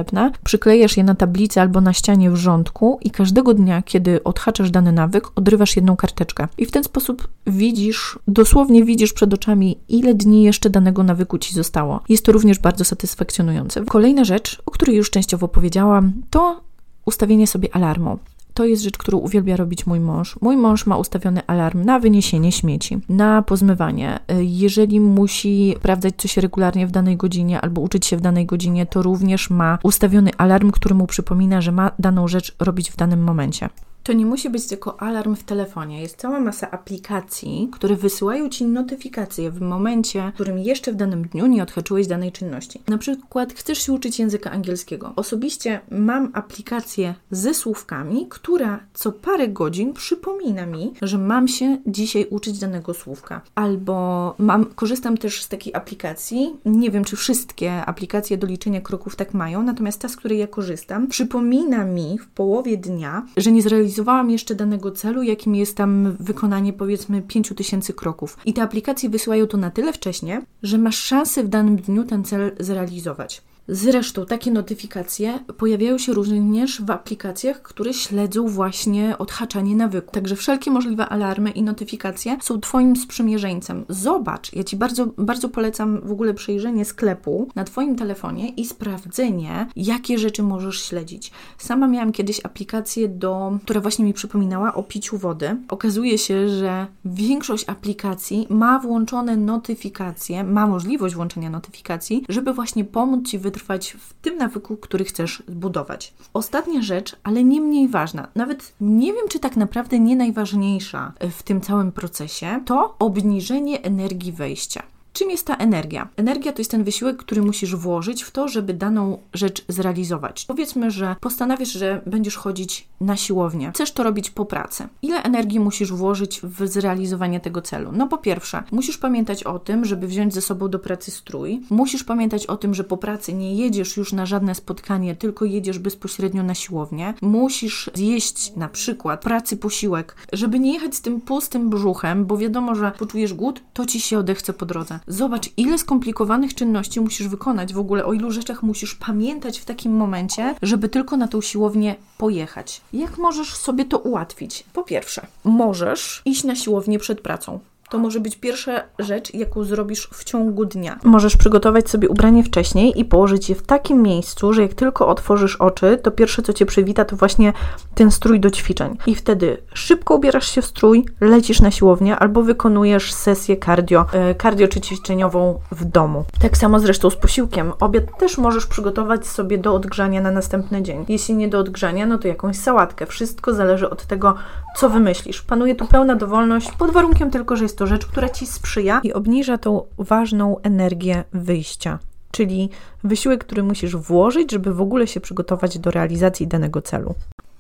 samoprzylepne, 0.03 0.33
przyklejasz 0.45 0.97
je 0.97 1.05
na 1.05 1.15
tablicy 1.15 1.61
albo 1.61 1.81
na 1.81 1.93
ścianie 1.93 2.31
w 2.31 2.37
rządku 2.37 2.99
i 3.03 3.11
każdego 3.11 3.55
dnia, 3.55 3.83
kiedy 3.83 4.25
odhaczasz 4.25 4.71
dany 4.71 4.93
nawyk, 4.93 5.25
odrywasz 5.37 5.77
jedną 5.77 5.97
karteczkę. 5.97 6.49
I 6.59 6.67
w 6.67 6.71
ten 6.71 6.85
sposób 6.85 7.29
widzisz, 7.47 8.19
dosłownie 8.29 8.85
widzisz 8.85 9.13
przed 9.13 9.35
oczami, 9.35 9.79
ile 9.89 10.15
dni 10.15 10.43
jeszcze 10.43 10.71
danego 10.71 11.03
nawyku 11.03 11.39
ci 11.39 11.55
zostało. 11.55 12.01
Jest 12.09 12.25
to 12.25 12.33
również 12.33 12.59
bardzo 12.59 12.85
satysfakcjonujące. 12.85 13.85
Kolejna 13.85 14.25
rzecz, 14.25 14.63
o 14.67 14.71
której 14.71 14.97
już 14.97 15.11
częściowo 15.11 15.49
powiedziałam, 15.49 16.13
to 16.31 16.61
ustawienie 17.07 17.47
sobie 17.47 17.69
alarmu. 17.77 18.19
To 18.55 18.65
jest 18.65 18.83
rzecz, 18.83 18.99
którą 18.99 19.19
uwielbia 19.19 19.57
robić 19.57 19.87
mój 19.87 20.01
mąż. 20.01 20.39
Mój 20.41 20.57
mąż 20.57 20.87
ma 20.87 20.97
ustawiony 20.97 21.47
alarm 21.47 21.85
na 21.85 21.99
wyniesienie 21.99 22.53
śmieci, 22.53 22.99
na 23.09 23.43
pozmywanie. 23.43 24.19
Jeżeli 24.41 25.01
musi 25.01 25.75
sprawdzać 25.79 26.15
coś 26.17 26.37
regularnie 26.37 26.87
w 26.87 26.91
danej 26.91 27.17
godzinie 27.17 27.61
albo 27.61 27.81
uczyć 27.81 28.07
się 28.07 28.17
w 28.17 28.21
danej 28.21 28.47
godzinie, 28.47 28.87
to 28.87 29.03
również 29.03 29.51
ma 29.51 29.79
ustawiony 29.83 30.31
alarm, 30.39 30.71
który 30.71 30.95
mu 30.95 31.07
przypomina, 31.07 31.61
że 31.61 31.73
ma 31.73 31.91
daną 31.99 32.29
rzecz 32.29 32.57
robić 32.61 32.91
w 32.91 32.97
danym 32.97 33.25
momencie. 33.25 33.69
To 34.03 34.13
nie 34.13 34.27
musi 34.27 34.51
być 34.51 34.67
tylko 34.67 35.03
alarm 35.03 35.37
w 35.37 35.45
telefonie. 35.45 36.03
Jest 36.03 36.17
cała 36.17 36.41
masa 36.41 36.71
aplikacji, 36.71 37.69
które 37.73 37.97
wysyłają 37.97 38.49
Ci 38.49 38.65
notyfikacje 38.65 39.51
w 39.51 39.61
momencie, 39.61 40.31
w 40.31 40.35
którym 40.35 40.59
jeszcze 40.59 40.93
w 40.93 40.97
danym 40.97 41.29
dniu 41.29 41.47
nie 41.47 41.63
odhaczyłeś 41.63 42.07
danej 42.07 42.33
czynności. 42.33 42.81
Na 42.89 42.99
przykład 42.99 43.53
chcesz 43.53 43.87
się 43.87 43.93
uczyć 43.93 44.19
języka 44.19 44.51
angielskiego. 44.51 45.13
Osobiście 45.17 45.81
mam 45.91 46.31
aplikację 46.35 47.15
ze 47.31 47.55
słówkami, 47.55 48.27
która 48.29 48.81
co 48.95 49.13
parę 49.13 49.49
godzin 49.49 49.93
przypomina 49.93 50.67
mi, 50.67 50.93
że 51.03 51.19
mam 51.19 51.49
się 51.49 51.79
dzisiaj 51.87 52.27
uczyć 52.31 52.59
danego 52.59 52.95
słówka. 52.95 53.41
Albo 53.55 54.35
mam, 54.39 54.65
korzystam 54.65 55.19
też 55.19 55.43
z 55.43 55.49
takiej 55.49 55.75
aplikacji, 55.75 56.57
nie 56.65 56.91
wiem 56.91 57.05
czy 57.05 57.17
wszystkie 57.17 57.85
aplikacje 57.85 58.39
do 58.39 58.47
liczenia 58.47 58.81
kroków 58.81 59.17
tak 59.17 59.35
mają, 59.35 59.63
natomiast 59.63 60.01
ta, 60.01 60.09
z 60.09 60.17
której 60.17 60.39
ja 60.39 60.47
korzystam, 60.47 61.07
przypomina 61.07 61.85
mi 61.85 62.19
w 62.19 62.27
połowie 62.27 62.77
dnia, 62.77 63.27
że 63.37 63.53
nie 63.53 63.63
zrealizowałam 63.63 63.92
zrealizowałam 63.93 64.31
jeszcze 64.31 64.55
danego 64.55 64.91
celu, 64.91 65.23
jakim 65.23 65.55
jest 65.55 65.77
tam 65.77 66.17
wykonanie 66.21 66.73
powiedzmy 66.73 67.23
5000 67.23 67.93
kroków. 67.93 68.37
I 68.45 68.53
te 68.53 68.63
aplikacje 68.63 69.09
wysyłają 69.09 69.47
to 69.47 69.57
na 69.57 69.71
tyle 69.71 69.93
wcześnie, 69.93 70.43
że 70.63 70.79
masz 70.79 70.99
szansę 70.99 71.45
w 71.45 71.49
danym 71.49 71.77
dniu 71.77 72.05
ten 72.05 72.25
cel 72.25 72.53
zrealizować. 72.61 73.43
Zresztą 73.69 74.27
takie 74.27 74.51
notyfikacje 74.51 75.39
pojawiają 75.59 75.99
się 75.99 76.13
również 76.13 76.83
w 76.83 76.91
aplikacjach, 76.91 77.63
które 77.63 77.95
śledzą 77.95 78.49
właśnie 78.49 79.19
odhaczanie 79.19 79.77
nawyku. 79.77 80.13
Także 80.13 80.37
wszelkie 80.37 80.71
możliwe 80.71 81.09
alarmy 81.09 81.51
i 81.51 81.63
notyfikacje 81.63 82.39
są 82.43 82.61
Twoim 82.61 82.97
sprzymierzeńcem. 82.97 83.85
Zobacz, 83.89 84.53
ja 84.53 84.65
Ci 84.65 84.77
bardzo, 84.77 85.07
bardzo 85.07 85.49
polecam 85.49 86.01
w 86.01 86.13
ogóle 86.13 86.35
przejrzenie 86.35 86.85
sklepu 86.85 87.49
na 87.55 87.65
Twoim 87.65 87.97
telefonie 87.97 88.49
i 88.49 88.67
sprawdzenie, 88.67 89.67
jakie 89.77 90.19
rzeczy 90.19 90.43
możesz 90.43 90.85
śledzić. 90.85 91.31
Sama 91.59 91.89
miałam 91.89 92.13
kiedyś 92.13 92.41
aplikację, 92.45 93.09
do, 93.09 93.59
która 93.65 93.81
właśnie 93.81 94.05
mi 94.05 94.13
przypominała 94.13 94.75
o 94.75 94.83
piciu 94.83 95.19
wody. 95.19 95.57
Okazuje 95.69 96.19
się, 96.19 96.49
że 96.49 96.87
większość 97.05 97.69
aplikacji 97.69 98.47
ma 98.51 98.79
włączone 98.79 99.37
notyfikacje, 99.37 100.45
ma 100.45 100.67
możliwość 100.67 101.15
włączenia 101.15 101.51
notyfikacji, 101.51 102.25
żeby 102.29 102.53
właśnie 102.53 102.85
pomóc 102.85 103.29
Ci 103.29 103.39
wytrwać 103.39 103.52
wytrwać 103.53 103.97
w 103.99 104.15
tym 104.15 104.37
nawyku, 104.37 104.77
który 104.77 105.05
chcesz 105.05 105.43
zbudować. 105.49 106.15
Ostatnia 106.35 106.83
rzecz, 106.83 107.17
ale 107.23 107.45
nie 107.45 107.61
mniej 107.61 107.89
ważna, 107.89 108.29
nawet 108.35 108.75
nie 108.81 109.13
wiem, 109.13 109.29
czy 109.29 109.39
tak 109.39 109.57
naprawdę 109.57 109.99
nie 109.99 110.17
najważniejsza 110.17 111.13
w 111.31 111.43
tym 111.43 111.61
całym 111.61 111.93
procesie, 111.93 112.63
to 112.67 112.97
obniżenie 112.99 113.83
energii 113.83 114.33
wejścia. 114.33 114.83
Czym 115.13 115.31
jest 115.31 115.47
ta 115.47 115.57
energia? 115.57 116.09
Energia 116.17 116.53
to 116.53 116.61
jest 116.61 116.71
ten 116.71 116.85
wysiłek, 116.85 117.17
który 117.17 117.43
musisz 117.43 117.77
włożyć 117.77 118.23
w 118.23 118.31
to, 118.31 118.49
żeby 118.49 118.75
daną 118.75 119.19
rzecz 119.35 119.65
zrealizować. 119.69 120.45
Powiedzmy, 120.49 120.91
że 120.91 121.17
postanawiasz, 121.21 121.73
że 121.73 122.01
będziesz 122.07 122.37
chodzić 122.37 122.89
na 123.01 123.17
siłownię. 123.17 123.73
Chcesz 123.75 123.93
to 123.93 124.03
robić 124.03 124.31
po 124.31 124.45
pracy. 124.45 124.89
Ile 125.03 125.23
energii 125.23 125.61
musisz 125.61 125.93
włożyć 125.93 126.41
w 126.43 126.69
zrealizowanie 126.69 127.41
tego 127.41 127.63
celu? 127.63 127.93
No 127.93 128.09
po 128.09 128.19
pierwsze, 128.19 128.63
musisz 128.73 128.99
pamiętać 128.99 129.45
o 129.45 129.59
tym, 129.59 129.85
żeby 129.85 130.07
wziąć 130.07 130.35
ze 130.35 130.41
sobą 130.41 130.69
do 130.69 130.79
pracy 130.79 131.11
strój. 131.11 131.61
Musisz 131.71 132.05
pamiętać 132.05 132.47
o 132.47 132.57
tym, 132.57 132.75
że 132.75 132.85
po 132.85 132.97
pracy 132.97 133.33
nie 133.33 133.55
jedziesz 133.55 133.97
już 133.97 134.13
na 134.13 134.27
żadne 134.27 134.55
spotkanie, 134.55 135.17
tylko 135.17 135.45
jedziesz 135.45 135.79
bezpośrednio 135.79 136.43
na 136.43 136.55
siłownię. 136.55 137.15
Musisz 137.23 137.91
zjeść 137.95 138.57
na 138.57 138.69
przykład 138.69 139.23
pracy 139.23 139.57
posiłek, 139.57 140.17
żeby 140.33 140.61
nie 140.61 140.73
jechać 140.73 140.95
z 140.95 141.01
tym 141.01 141.21
pustym 141.21 141.71
brzuchem, 141.71 142.27
bo 142.27 142.37
wiadomo, 142.37 142.75
że 142.75 142.93
poczujesz 142.99 143.35
głód, 143.35 143.63
to 143.73 143.87
ci 143.87 144.01
się 144.01 144.19
odechce 144.19 144.53
po 144.53 144.67
drodze. 144.67 145.02
Zobacz, 145.07 145.51
ile 145.57 145.79
skomplikowanych 145.79 146.55
czynności 146.55 147.01
musisz 147.01 147.29
wykonać, 147.29 147.75
w 147.75 147.79
ogóle 147.79 148.05
o 148.05 148.13
ilu 148.13 148.31
rzeczach 148.31 148.63
musisz 148.63 148.95
pamiętać 148.95 149.59
w 149.59 149.65
takim 149.65 149.93
momencie, 149.93 150.55
żeby 150.63 150.89
tylko 150.89 151.17
na 151.17 151.29
tą 151.29 151.41
siłownię 151.41 151.95
pojechać. 152.19 152.81
Jak 152.93 153.19
możesz 153.19 153.55
sobie 153.55 153.85
to 153.85 153.99
ułatwić? 153.99 154.65
Po 154.73 154.83
pierwsze, 154.83 155.27
możesz 155.45 156.23
iść 156.25 156.45
na 156.45 156.57
siłownię 156.57 156.99
przed 156.99 157.21
pracą. 157.21 157.59
To 157.93 157.99
może 157.99 158.21
być 158.21 158.37
pierwsza 158.37 158.83
rzecz, 158.99 159.35
jaką 159.35 159.65
zrobisz 159.65 160.09
w 160.13 160.25
ciągu 160.25 160.65
dnia. 160.65 160.99
Możesz 161.05 161.37
przygotować 161.37 161.91
sobie 161.91 162.09
ubranie 162.09 162.45
wcześniej 162.45 163.01
i 163.01 163.05
położyć 163.05 163.49
je 163.49 163.55
w 163.55 163.63
takim 163.63 164.03
miejscu, 164.03 164.53
że 164.53 164.63
jak 164.63 164.75
tylko 164.75 165.09
otworzysz 165.09 165.57
oczy, 165.57 165.99
to 166.03 166.11
pierwsze 166.11 166.43
co 166.43 166.53
cię 166.53 166.67
przywita 166.67 167.05
to 167.05 167.17
właśnie 167.17 167.53
ten 167.95 168.11
strój 168.11 168.41
do 168.41 168.51
ćwiczeń. 168.51 168.97
I 169.07 169.15
wtedy 169.15 169.59
szybko 169.75 170.15
ubierasz 170.15 170.49
się 170.49 170.63
w 170.63 170.67
strój, 170.67 171.05
lecisz 171.21 171.61
na 171.61 171.71
siłownię 171.71 172.17
albo 172.17 172.43
wykonujesz 172.43 173.13
sesję 173.13 173.57
cardio, 173.57 174.07
e, 174.13 174.35
cardio 174.35 174.69
czy 174.69 174.81
ćwiczeniową 174.81 175.59
w 175.73 175.85
domu. 175.85 176.25
Tak 176.41 176.57
samo 176.57 176.81
zresztą 176.81 177.11
z 177.11 177.17
posiłkiem. 177.17 177.73
Obiad 177.81 178.19
też 178.19 178.39
możesz 178.39 178.67
przygotować 178.67 179.27
sobie 179.27 179.59
do 179.59 179.75
odgrzania 179.75 180.21
na 180.21 180.31
następny 180.31 180.83
dzień. 180.83 181.05
Jeśli 181.09 181.35
nie 181.35 181.49
do 181.49 181.59
odgrzania, 181.59 182.07
no 182.07 182.19
to 182.19 182.29
jakąś 182.29 182.57
sałatkę. 182.57 183.07
Wszystko 183.07 183.55
zależy 183.55 183.91
od 183.91 184.07
tego, 184.07 184.35
co 184.77 184.91
wymyślisz. 184.91 185.43
Panuje 185.43 185.75
tu 185.75 185.87
pełna 185.87 186.17
dowolność, 186.17 186.73
pod 186.73 186.91
warunkiem 186.91 187.31
tylko, 187.31 187.57
że 187.57 187.65
jest 187.65 187.79
to 187.79 187.87
rzecz, 187.87 188.07
która 188.07 188.29
ci 188.29 188.47
sprzyja 188.47 189.01
i 189.05 189.13
obniża 189.13 189.59
tą 189.59 189.83
ważną 189.99 190.59
energię 190.63 191.25
wyjścia. 191.33 191.99
czyli 192.31 192.71
wysiłek, 193.05 193.45
który 193.45 193.63
musisz 193.63 193.97
włożyć, 193.97 194.53
żeby 194.53 194.75
w 194.75 194.81
ogóle 194.81 195.07
się 195.07 195.21
przygotować 195.21 195.79
do 195.79 195.91
realizacji 195.91 196.47
danego 196.47 196.83
celu. 196.83 197.15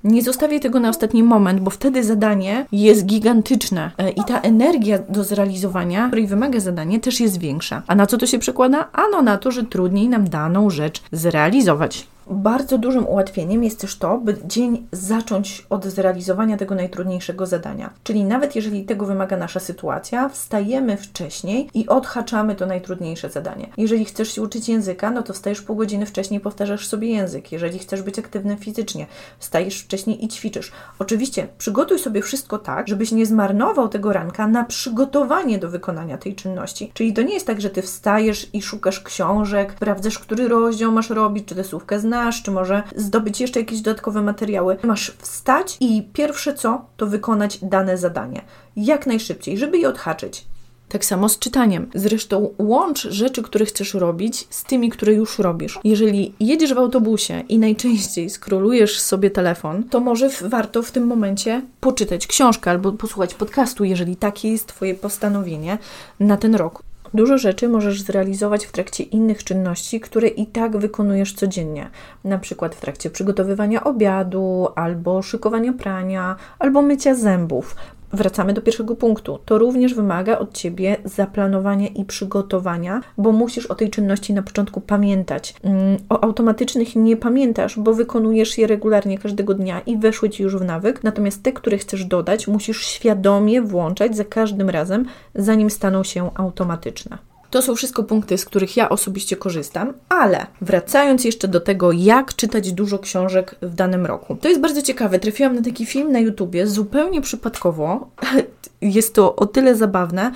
Nie 0.04 0.22
zostawię 0.22 0.60
tego 0.60 0.80
na 0.80 0.88
ostatni 0.88 1.22
moment, 1.22 1.60
bo 1.60 1.70
wtedy 1.70 2.04
zadanie 2.04 2.66
jest 2.72 3.06
gigantyczne 3.06 3.90
e, 3.98 4.10
i 4.10 4.24
ta 4.24 4.40
energia 4.40 4.98
do 5.08 5.24
zrealizowania, 5.24 6.06
której 6.06 6.26
wymaga 6.26 6.60
zadanie, 6.60 7.00
też 7.00 7.20
jest 7.20 7.38
większa. 7.38 7.82
A 7.86 7.94
na 7.94 8.06
co 8.06 8.18
to 8.18 8.26
się 8.26 8.38
przekłada? 8.38 8.88
Ano 8.92 9.22
na 9.22 9.38
to, 9.38 9.50
że 9.50 9.64
trudniej 9.64 10.08
nam 10.08 10.28
daną 10.28 10.70
rzecz 10.70 11.02
zrealizować. 11.12 12.06
Bardzo 12.26 12.78
dużym 12.78 13.06
ułatwieniem 13.06 13.64
jest 13.64 13.80
też 13.80 13.96
to, 13.96 14.18
by 14.18 14.36
dzień 14.44 14.86
zacząć 14.92 15.66
od 15.70 15.84
zrealizowania 15.84 16.56
tego 16.56 16.74
najtrudniejszego 16.74 17.46
zadania. 17.46 17.90
Czyli 18.04 18.24
nawet 18.24 18.56
jeżeli 18.56 18.84
tego 18.84 19.06
wymaga 19.06 19.36
nasza 19.36 19.60
sytuacja, 19.60 20.28
wstajemy 20.28 20.96
wcześniej 20.96 21.70
i 21.74 21.88
odhaczamy 21.88 22.54
to 22.54 22.66
najtrudniejsze 22.66 23.30
zadanie. 23.30 23.68
Jeżeli 23.76 24.04
chcesz 24.04 24.32
się 24.32 24.42
uczyć 24.42 24.68
języka, 24.68 25.10
no 25.10 25.22
to 25.22 25.32
wstajesz 25.32 25.62
pół 25.62 25.76
godziny 25.76 26.06
wcześniej 26.06 26.40
powtarzasz 26.40 26.86
sobie 26.86 27.08
język. 27.08 27.52
Jeżeli 27.52 27.78
chcesz 27.78 28.02
być 28.02 28.18
aktywny 28.18 28.56
fizycznie, 28.56 29.06
wstajesz 29.38 29.78
wcześniej 29.78 30.24
i 30.24 30.28
ćwiczysz. 30.28 30.72
Oczywiście 30.98 31.48
przygotuj 31.58 31.98
sobie 31.98 32.22
wszystko 32.22 32.58
tak, 32.58 32.88
żebyś 32.88 33.12
nie 33.12 33.26
zmarnował 33.26 33.88
tego 33.88 34.12
ranka 34.12 34.48
na 34.48 34.64
przygotowanie 34.64 35.58
do 35.58 35.70
wykonania 35.70 36.18
tej 36.18 36.34
czynności. 36.34 36.90
Czyli 36.94 37.12
to 37.12 37.22
nie 37.22 37.34
jest 37.34 37.46
tak, 37.46 37.60
że 37.60 37.70
ty 37.70 37.82
wstajesz 37.82 38.50
i 38.52 38.62
szukasz 38.62 39.00
książek, 39.00 39.72
sprawdzasz, 39.76 40.18
który 40.18 40.48
rozdział 40.48 40.92
masz 40.92 41.10
robić, 41.10 41.48
czy 41.48 41.54
tę 41.54 41.64
słówkę 41.64 42.00
znasz, 42.00 42.11
znasz, 42.12 42.42
czy 42.42 42.50
może 42.50 42.82
zdobyć 42.96 43.40
jeszcze 43.40 43.60
jakieś 43.60 43.80
dodatkowe 43.80 44.22
materiały. 44.22 44.76
Masz 44.82 45.12
wstać 45.18 45.76
i 45.80 46.02
pierwsze 46.12 46.54
co, 46.54 46.84
to 46.96 47.06
wykonać 47.06 47.58
dane 47.62 47.98
zadanie. 47.98 48.42
Jak 48.76 49.06
najszybciej, 49.06 49.58
żeby 49.58 49.78
je 49.78 49.88
odhaczyć. 49.88 50.44
Tak 50.88 51.04
samo 51.04 51.28
z 51.28 51.38
czytaniem. 51.38 51.90
Zresztą 51.94 52.54
łącz 52.58 53.02
rzeczy, 53.02 53.42
które 53.42 53.64
chcesz 53.64 53.94
robić, 53.94 54.46
z 54.50 54.64
tymi, 54.64 54.90
które 54.90 55.12
już 55.14 55.38
robisz. 55.38 55.78
Jeżeli 55.84 56.34
jedziesz 56.40 56.74
w 56.74 56.78
autobusie 56.78 57.40
i 57.48 57.58
najczęściej 57.58 58.30
skrolujesz 58.30 59.00
sobie 59.00 59.30
telefon, 59.30 59.84
to 59.84 60.00
może 60.00 60.28
warto 60.42 60.82
w 60.82 60.90
tym 60.90 61.06
momencie 61.06 61.62
poczytać 61.80 62.26
książkę 62.26 62.70
albo 62.70 62.92
posłuchać 62.92 63.34
podcastu, 63.34 63.84
jeżeli 63.84 64.16
takie 64.16 64.52
jest 64.52 64.66
Twoje 64.66 64.94
postanowienie 64.94 65.78
na 66.20 66.36
ten 66.36 66.54
rok. 66.54 66.82
Dużo 67.14 67.38
rzeczy 67.38 67.68
możesz 67.68 68.02
zrealizować 68.02 68.66
w 68.66 68.72
trakcie 68.72 69.04
innych 69.04 69.44
czynności, 69.44 70.00
które 70.00 70.28
i 70.28 70.46
tak 70.46 70.76
wykonujesz 70.76 71.32
codziennie, 71.32 71.90
na 72.24 72.38
przykład 72.38 72.74
w 72.74 72.80
trakcie 72.80 73.10
przygotowywania 73.10 73.84
obiadu, 73.84 74.68
albo 74.74 75.22
szykowania 75.22 75.72
prania, 75.72 76.36
albo 76.58 76.82
mycia 76.82 77.14
zębów 77.14 77.76
wracamy 78.12 78.52
do 78.52 78.62
pierwszego 78.62 78.96
punktu. 78.96 79.38
To 79.44 79.58
również 79.58 79.94
wymaga 79.94 80.38
od 80.38 80.52
ciebie 80.52 80.96
zaplanowania 81.04 81.88
i 81.88 82.04
przygotowania, 82.04 83.00
bo 83.18 83.32
musisz 83.32 83.66
o 83.66 83.74
tej 83.74 83.90
czynności 83.90 84.34
na 84.34 84.42
początku 84.42 84.80
pamiętać. 84.80 85.54
Mm, 85.62 85.98
o 86.08 86.24
automatycznych 86.24 86.96
nie 86.96 87.16
pamiętasz, 87.16 87.78
bo 87.78 87.94
wykonujesz 87.94 88.58
je 88.58 88.66
regularnie 88.66 89.18
każdego 89.18 89.54
dnia 89.54 89.80
i 89.80 89.98
weszły 89.98 90.30
ci 90.30 90.42
już 90.42 90.56
w 90.56 90.64
nawyk. 90.64 91.04
Natomiast 91.04 91.42
te, 91.42 91.52
które 91.52 91.78
chcesz 91.78 92.04
dodać, 92.04 92.48
musisz 92.48 92.86
świadomie 92.86 93.62
włączać 93.62 94.16
za 94.16 94.24
każdym 94.24 94.70
razem, 94.70 95.06
zanim 95.34 95.70
staną 95.70 96.04
się 96.04 96.30
automatyczne. 96.34 97.31
To 97.52 97.62
są 97.62 97.74
wszystko 97.74 98.02
punkty, 98.02 98.38
z 98.38 98.44
których 98.44 98.76
ja 98.76 98.88
osobiście 98.88 99.36
korzystam, 99.36 99.92
ale 100.08 100.46
wracając 100.60 101.24
jeszcze 101.24 101.48
do 101.48 101.60
tego, 101.60 101.92
jak 101.92 102.34
czytać 102.34 102.72
dużo 102.72 102.98
książek 102.98 103.54
w 103.62 103.74
danym 103.74 104.06
roku. 104.06 104.36
To 104.40 104.48
jest 104.48 104.60
bardzo 104.60 104.82
ciekawe. 104.82 105.18
Trafiłam 105.18 105.54
na 105.54 105.62
taki 105.62 105.86
film 105.86 106.12
na 106.12 106.18
YouTubie 106.18 106.66
zupełnie 106.66 107.20
przypadkowo. 107.22 108.08
Jest 108.80 109.14
to 109.14 109.36
o 109.36 109.46
tyle 109.46 109.76
zabawne, 109.76 110.32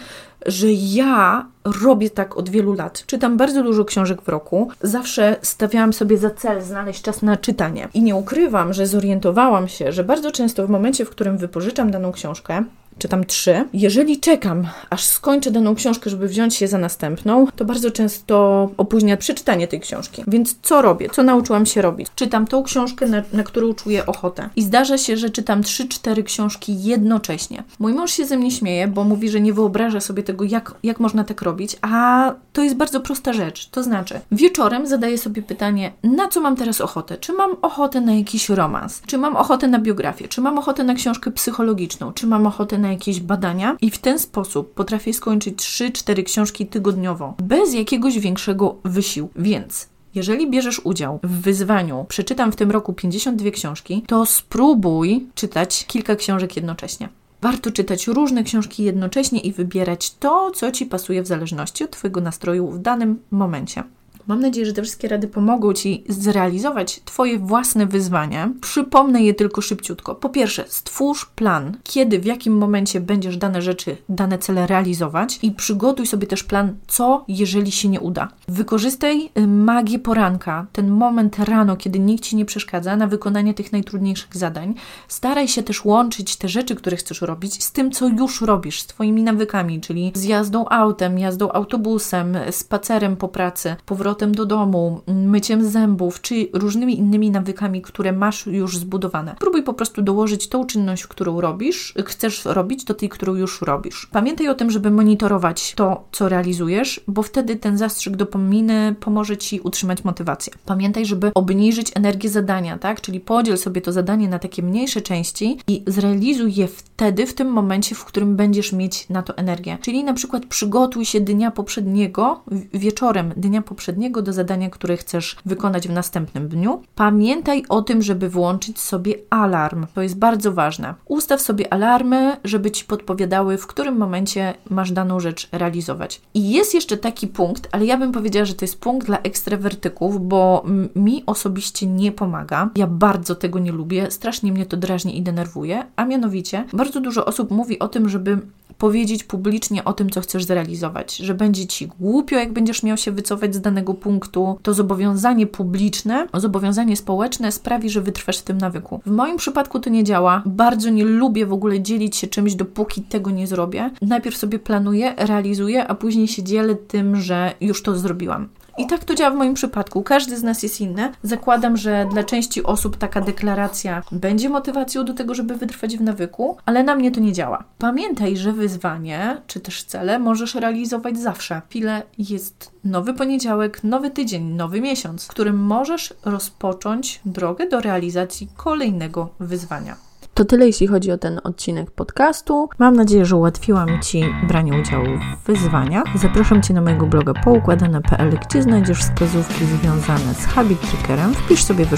że 0.47 0.67
ja 0.73 1.47
robię 1.83 2.11
tak 2.11 2.37
od 2.37 2.49
wielu 2.49 2.75
lat. 2.75 3.07
Czytam 3.07 3.37
bardzo 3.37 3.63
dużo 3.63 3.85
książek 3.85 4.23
w 4.23 4.29
roku. 4.29 4.71
Zawsze 4.83 5.37
stawiałam 5.43 5.93
sobie 5.93 6.19
za 6.19 6.31
cel 6.31 6.63
znaleźć 6.63 7.03
czas 7.03 7.23
na 7.23 7.37
czytanie. 7.37 7.89
I 7.95 8.03
nie 8.03 8.17
ukrywam, 8.17 8.73
że 8.73 8.87
zorientowałam 8.87 9.69
się, 9.69 9.93
że 9.93 10.05
bardzo 10.05 10.33
często 10.33 10.67
w 10.67 10.71
momencie, 10.71 11.05
w 11.05 11.11
którym 11.11 11.39
wypożyczam 11.39 11.91
daną 11.91 12.13
książkę, 12.13 12.65
czytam 12.99 13.25
trzy. 13.25 13.65
Jeżeli 13.73 14.21
czekam, 14.21 14.67
aż 14.91 15.05
skończę 15.05 15.51
daną 15.51 15.75
książkę, 15.75 16.11
żeby 16.11 16.29
wziąć 16.29 16.55
się 16.55 16.69
za 16.69 16.79
następną, 16.79 17.47
to 17.57 17.65
bardzo 17.65 17.91
często 17.91 18.71
opóźnia 18.77 19.17
przeczytanie 19.17 19.69
tej 19.69 19.81
książki. 19.81 20.23
Więc 20.27 20.57
co 20.63 20.83
robię? 20.83 21.09
Co 21.11 21.23
nauczyłam 21.23 21.67
się 21.67 21.83
robić? 21.83 22.09
Czytam 22.15 22.47
tą 22.47 22.63
książkę, 22.63 23.07
na, 23.07 23.23
na 23.33 23.43
którą 23.43 23.75
czuję 23.75 24.07
ochotę. 24.07 24.49
I 24.57 24.63
zdarza 24.63 24.99
się, 24.99 25.17
że 25.17 25.31
czytam 25.31 25.63
trzy, 25.63 25.89
cztery 25.89 26.23
książki 26.23 26.83
jednocześnie. 26.83 27.63
Mój 27.79 27.93
mąż 27.93 28.13
się 28.13 28.27
ze 28.27 28.37
mnie 28.37 28.51
śmieje, 28.51 28.89
bo 28.89 29.05
mówi, 29.05 29.29
że 29.29 29.41
nie 29.41 29.53
wyobraża 29.53 30.01
sobie 30.01 30.23
tego, 30.23 30.45
jak, 30.45 30.75
jak 30.83 31.01
można 31.01 31.25
tak 31.25 31.43
robić, 31.43 31.77
a 31.81 32.33
to 32.53 32.63
jest 32.63 32.77
bardzo 32.77 33.01
prosta 33.01 33.33
rzecz. 33.33 33.69
To 33.71 33.83
znaczy, 33.83 34.21
wieczorem 34.33 34.87
zadaję 34.87 35.19
sobie 35.19 35.43
pytanie, 35.43 35.93
na 36.03 36.29
co 36.29 36.41
mam 36.41 36.57
teraz 36.57 36.81
ochotę? 36.81 37.17
Czy 37.17 37.33
mam 37.33 37.57
ochotę 37.63 38.01
na 38.01 38.15
jakiś 38.15 38.49
romans? 38.49 39.03
Czy 39.07 39.19
mam 39.19 39.37
ochotę 39.37 39.69
na 39.69 39.79
biografię? 39.79 40.29
Czy 40.29 40.41
mam 40.41 40.59
ochotę 40.59 40.85
na 40.85 40.95
książkę 40.95 41.31
psychologiczną? 41.31 42.13
Czy 42.13 42.27
mam 42.27 42.47
ochotę 42.47 42.79
na 42.79 42.86
na 42.87 42.93
jakieś 42.93 43.21
badania 43.21 43.77
i 43.81 43.91
w 43.91 43.99
ten 43.99 44.19
sposób 44.19 44.75
potrafię 44.75 45.15
skończyć 45.15 45.59
3-4 45.59 46.25
książki 46.25 46.67
tygodniowo 46.67 47.35
bez 47.43 47.75
jakiegoś 47.75 48.19
większego 48.19 48.77
wysiłku. 48.85 49.35
Więc 49.37 49.89
jeżeli 50.15 50.51
bierzesz 50.51 50.81
udział 50.85 51.21
w 51.23 51.41
wyzwaniu, 51.41 52.07
przeczytam 52.09 52.53
w 52.53 52.57
tym 52.57 52.71
roku 52.71 52.93
52 52.93 53.51
książki, 53.51 54.03
to 54.07 54.27
spróbuj 54.27 55.27
czytać 55.35 55.87
kilka 55.87 56.17
książek 56.17 56.57
jednocześnie. 56.57 57.09
Warto 57.43 57.71
czytać 57.71 58.07
różne 58.07 58.45
książki 58.45 58.85
jednocześnie 58.85 59.41
i 59.41 59.53
wybierać 59.53 60.15
to, 60.15 60.51
co 60.51 60.73
Ci 60.73 60.87
pasuje 60.87 61.23
w 61.23 61.27
zależności 61.27 61.85
od 61.85 61.91
Twojego 61.91 62.21
nastroju 62.21 62.71
w 62.71 62.79
danym 62.79 63.19
momencie. 63.31 63.83
Mam 64.29 64.41
nadzieję, 64.41 64.67
że 64.67 64.73
te 64.73 64.83
wszystkie 64.83 65.09
rady 65.09 65.29
pomogą 65.29 65.73
Ci 65.73 66.05
zrealizować 66.09 67.01
Twoje 67.05 67.39
własne 67.39 67.87
wyzwanie. 67.87 68.53
Przypomnę 68.61 69.23
je 69.23 69.35
tylko 69.35 69.61
szybciutko. 69.61 70.15
Po 70.15 70.29
pierwsze, 70.29 70.65
stwórz 70.69 71.27
plan, 71.27 71.77
kiedy, 71.85 72.19
w 72.19 72.25
jakim 72.25 72.59
momencie 72.59 73.01
będziesz 73.01 73.37
dane 73.37 73.63
rzeczy, 73.63 73.97
dane 74.09 74.39
cele 74.39 74.67
realizować 74.67 75.39
i 75.43 75.51
przygotuj 75.51 76.07
sobie 76.07 76.27
też 76.27 76.45
plan, 76.45 76.77
co 76.87 77.25
jeżeli 77.29 77.73
się 77.73 77.89
nie 77.89 78.01
uda. 78.01 78.29
Wykorzystaj 78.49 79.31
y, 79.39 79.47
magię 79.47 79.99
poranka, 79.99 80.67
ten 80.73 80.91
moment 80.91 81.39
rano, 81.39 81.77
kiedy 81.77 81.99
nikt 81.99 82.25
Ci 82.25 82.37
nie 82.37 82.45
przeszkadza 82.45 82.97
na 82.97 83.07
wykonanie 83.07 83.55
tych 83.55 83.73
najtrudniejszych 83.73 84.37
zadań. 84.37 84.75
Staraj 85.09 85.49
się 85.49 85.63
też 85.63 85.85
łączyć 85.85 86.37
te 86.37 86.49
rzeczy, 86.49 86.75
które 86.75 86.97
chcesz 86.97 87.21
robić, 87.21 87.65
z 87.65 87.73
tym, 87.73 87.91
co 87.91 88.09
już 88.09 88.41
robisz, 88.41 88.81
z 88.81 88.87
Twoimi 88.87 89.23
nawykami, 89.23 89.81
czyli 89.81 90.13
z 90.15 90.25
jazdą 90.25 90.69
autem, 90.69 91.19
jazdą 91.19 91.53
autobusem, 91.53 92.37
spacerem 92.51 93.17
po 93.17 93.29
pracy, 93.29 93.77
powrotem 93.87 94.16
powrotem 94.17 94.35
do 94.35 94.47
domu, 94.47 95.01
myciem 95.07 95.69
zębów, 95.69 96.21
czy 96.21 96.49
różnymi 96.53 96.99
innymi 96.99 97.31
nawykami, 97.31 97.83
które 97.83 98.13
masz 98.13 98.47
już 98.47 98.79
zbudowane. 98.79 99.37
Próbuj 99.39 99.63
po 99.63 99.75
prostu 99.75 100.03
dołożyć 100.03 100.49
tą 100.49 100.67
czynność, 100.67 101.07
którą 101.07 101.41
robisz, 101.41 101.95
chcesz 102.05 102.45
robić, 102.45 102.85
do 102.85 102.95
tej, 102.95 103.09
którą 103.09 103.35
już 103.35 103.63
robisz. 103.63 104.09
Pamiętaj 104.13 104.49
o 104.49 104.55
tym, 104.55 104.71
żeby 104.71 104.91
monitorować 104.91 105.75
to, 105.75 106.05
co 106.13 106.29
realizujesz, 106.29 107.01
bo 107.09 107.23
wtedy 107.23 107.57
ten 107.57 107.79
zastrzyk 107.79 108.17
dopaminy 108.17 108.95
pomoże 109.01 109.37
Ci 109.37 109.61
utrzymać 109.61 110.05
motywację. 110.05 110.53
Pamiętaj, 110.67 111.07
żeby 111.07 111.31
obniżyć 111.35 111.93
energię 111.95 112.29
zadania, 112.29 112.79
tak? 112.79 113.01
Czyli 113.01 113.21
podziel 113.21 113.59
sobie 113.59 113.81
to 113.81 113.93
zadanie 113.93 114.29
na 114.29 114.39
takie 114.39 114.63
mniejsze 114.63 115.01
części 115.01 115.59
i 115.69 115.83
zrealizuj 115.87 116.55
je 116.55 116.69
wtedy, 116.69 117.27
w 117.27 117.35
tym 117.35 117.49
momencie, 117.49 117.95
w 117.95 118.05
którym 118.05 118.37
będziesz 118.37 118.73
mieć 118.73 119.09
na 119.09 119.23
to 119.23 119.37
energię. 119.37 119.79
Czyli 119.81 120.05
na 120.05 120.15
przykład 120.15 120.47
przygotuj 120.47 121.05
się 121.05 121.21
dnia 121.21 121.51
poprzedniego, 121.51 122.41
wieczorem 122.75 123.33
dnia 123.37 123.63
poprzedniego, 123.63 124.06
do 124.11 124.33
zadania, 124.33 124.71
które 124.71 124.97
chcesz 124.97 125.37
wykonać 125.47 125.89
w 125.89 125.93
następnym 125.93 126.49
dniu. 126.49 126.83
Pamiętaj 126.95 127.65
o 127.69 127.83
tym, 127.83 128.03
żeby 128.03 128.29
włączyć 128.29 128.81
sobie 128.81 129.15
alarm. 129.31 129.87
To 129.95 130.03
jest 130.03 130.19
bardzo 130.19 130.53
ważne. 130.53 130.95
Ustaw 131.09 131.41
sobie 131.41 131.73
alarmy, 131.73 132.37
żeby 132.45 132.71
ci 132.71 132.85
podpowiadały, 132.85 133.59
w 133.59 133.67
którym 133.67 133.97
momencie 133.97 134.55
masz 134.71 134.93
daną 134.93 135.21
rzecz 135.21 135.49
realizować. 135.53 136.21
I 136.35 136.51
jest 136.51 136.75
jeszcze 136.75 136.97
taki 136.97 137.27
punkt, 137.27 137.69
ale 137.73 137.87
ja 137.87 137.97
bym 137.97 138.13
powiedziała, 138.13 138.45
że 138.45 138.55
to 138.55 138.65
jest 138.65 138.81
punkt 138.81 139.07
dla 139.07 139.19
ekstrawertyków, 139.19 140.29
bo 140.29 140.65
mi 140.97 141.23
osobiście 141.27 141.87
nie 141.87 142.13
pomaga. 142.13 142.71
Ja 142.77 142.87
bardzo 142.87 143.35
tego 143.35 143.59
nie 143.59 143.73
lubię, 143.73 144.11
strasznie 144.11 144.53
mnie 144.53 144.67
to 144.67 144.77
drażni 144.77 145.19
i 145.19 145.23
denerwuje, 145.23 145.87
a 145.97 146.05
mianowicie 146.05 146.65
bardzo 146.73 147.01
dużo 147.01 147.25
osób 147.25 147.51
mówi 147.51 147.79
o 147.79 147.89
tym, 147.89 148.09
żeby 148.09 148.39
powiedzieć 148.79 149.25
publicznie 149.25 149.85
o 149.85 149.93
tym, 149.93 150.11
co 150.11 150.21
chcesz 150.21 150.45
zrealizować, 150.45 151.17
że 151.17 151.35
będzie 151.35 151.67
ci 151.67 151.87
głupio, 151.87 152.37
jak 152.37 152.53
będziesz 152.53 152.83
miał 152.83 152.97
się 152.97 153.13
wycofać 153.13 153.55
z 153.55 153.61
danego 153.61 153.95
punktu. 153.95 154.59
To 154.63 154.75
zobowiązanie 154.75 155.47
publiczne, 155.47 156.27
zobowiązanie 156.35 156.97
społeczne 156.97 157.53
sprawi, 157.53 157.91
że 157.91 158.01
wytrwasz 158.01 158.39
w 158.39 158.43
tym 158.43 158.59
nawyku. 158.59 159.01
W 159.07 159.11
moim 159.11 159.37
przypadku 159.37 159.81
to 159.81 159.91
nie 159.91 160.05
działa. 160.05 160.43
Bardzo 160.47 160.91
nie 160.91 161.05
lubię 161.05 161.47
w 161.47 161.53
ogóle 161.53 161.81
dzielić 161.81 162.17
się 162.17 162.27
czymś, 162.27 162.55
dopóki 162.55 163.03
tego 163.03 163.31
nie 163.31 163.47
zrobię. 163.47 163.91
Najpierw 164.03 164.37
sobie 164.37 164.59
planuję, 164.59 165.15
realizuję, 165.17 165.87
a 165.87 165.95
później 165.95 166.29
się 166.29 166.43
dzielę 166.43 166.75
tym, 166.75 167.17
że 167.17 167.53
już 167.61 167.83
to 167.83 167.97
zrobiłam. 167.97 168.49
I 168.79 168.87
tak 168.87 169.05
to 169.05 169.15
działa 169.15 169.31
w 169.31 169.37
moim 169.37 169.55
przypadku. 169.55 170.03
Każdy 170.03 170.37
z 170.37 170.43
nas 170.43 170.63
jest 170.63 170.81
inny. 170.81 171.13
Zakładam, 171.23 171.77
że 171.77 172.07
dla 172.11 172.25
części 172.25 172.63
osób 172.63 172.97
taka 172.97 173.21
deklaracja 173.21 174.03
będzie 174.13 174.49
motywacją 174.49 175.05
do 175.05 175.15
tego, 175.15 175.35
żeby 175.35 175.55
wytrwać 175.55 175.97
w 175.97 176.01
nawyku, 176.01 176.57
ale 176.67 176.85
na 176.85 176.95
mnie 176.95 177.11
to 177.11 177.21
nie 177.21 177.33
działa. 177.33 177.65
Pamiętaj, 177.79 178.37
że 178.37 178.53
wyzwanie 178.53 179.37
czy 179.47 179.61
też 179.61 179.85
cele 179.85 180.19
możesz 180.19 180.55
realizować 180.55 181.19
zawsze. 181.19 181.63
Chwilę 181.71 182.03
jest 182.19 182.71
nowy 182.85 183.15
poniedziałek, 183.15 183.85
nowy 183.85 184.11
tydzień, 184.11 184.45
nowy 184.45 184.81
miesiąc, 184.81 185.25
w 185.25 185.29
którym 185.29 185.57
możesz 185.57 186.15
rozpocząć 186.25 187.21
drogę 187.25 187.69
do 187.69 187.81
realizacji 187.81 188.49
kolejnego 188.57 189.29
wyzwania. 189.41 190.06
To 190.37 190.45
tyle, 190.45 190.67
jeśli 190.67 190.87
chodzi 190.87 191.13
o 191.13 191.19
ten 191.19 191.41
odcinek 191.45 191.91
podcastu. 191.91 192.69
Mam 192.79 192.97
nadzieję, 192.97 193.25
że 193.27 193.37
ułatwiłam 193.37 193.89
Ci 194.03 194.25
branie 194.49 194.81
udziału 194.81 195.07
w 195.07 195.47
wyzwaniach. 195.47 196.05
Zapraszam 196.15 196.63
Cię 196.63 196.75
na 196.75 196.81
mojego 196.81 197.07
bloga 197.07 197.35
poukładane.pl, 197.45 198.39
gdzie 198.49 198.63
znajdziesz 198.63 198.99
wskazówki 198.99 199.65
związane 199.65 200.35
z 200.35 200.47
Habit 200.47 200.91
Trackerem. 200.91 201.35
Wpisz 201.35 201.65
sobie 201.65 201.85
w 201.87 201.91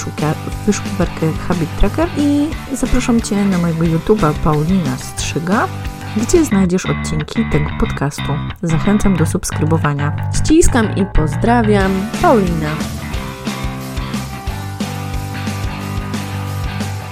wyszukiwarkę 0.66 1.32
Habit 1.48 1.76
Tracker 1.78 2.08
i 2.18 2.46
zapraszam 2.76 3.20
Cię 3.20 3.44
na 3.44 3.58
mojego 3.58 3.84
YouTube'a 3.84 4.32
Paulina 4.44 4.96
Strzyga 4.96 5.68
gdzie 6.16 6.44
znajdziesz 6.44 6.86
odcinki 6.86 7.44
tego 7.52 7.70
podcastu. 7.80 8.32
Zachęcam 8.62 9.16
do 9.16 9.26
subskrybowania. 9.26 10.30
Ściskam 10.34 10.96
i 10.96 11.06
pozdrawiam, 11.06 11.92
Paulina. 12.22 12.70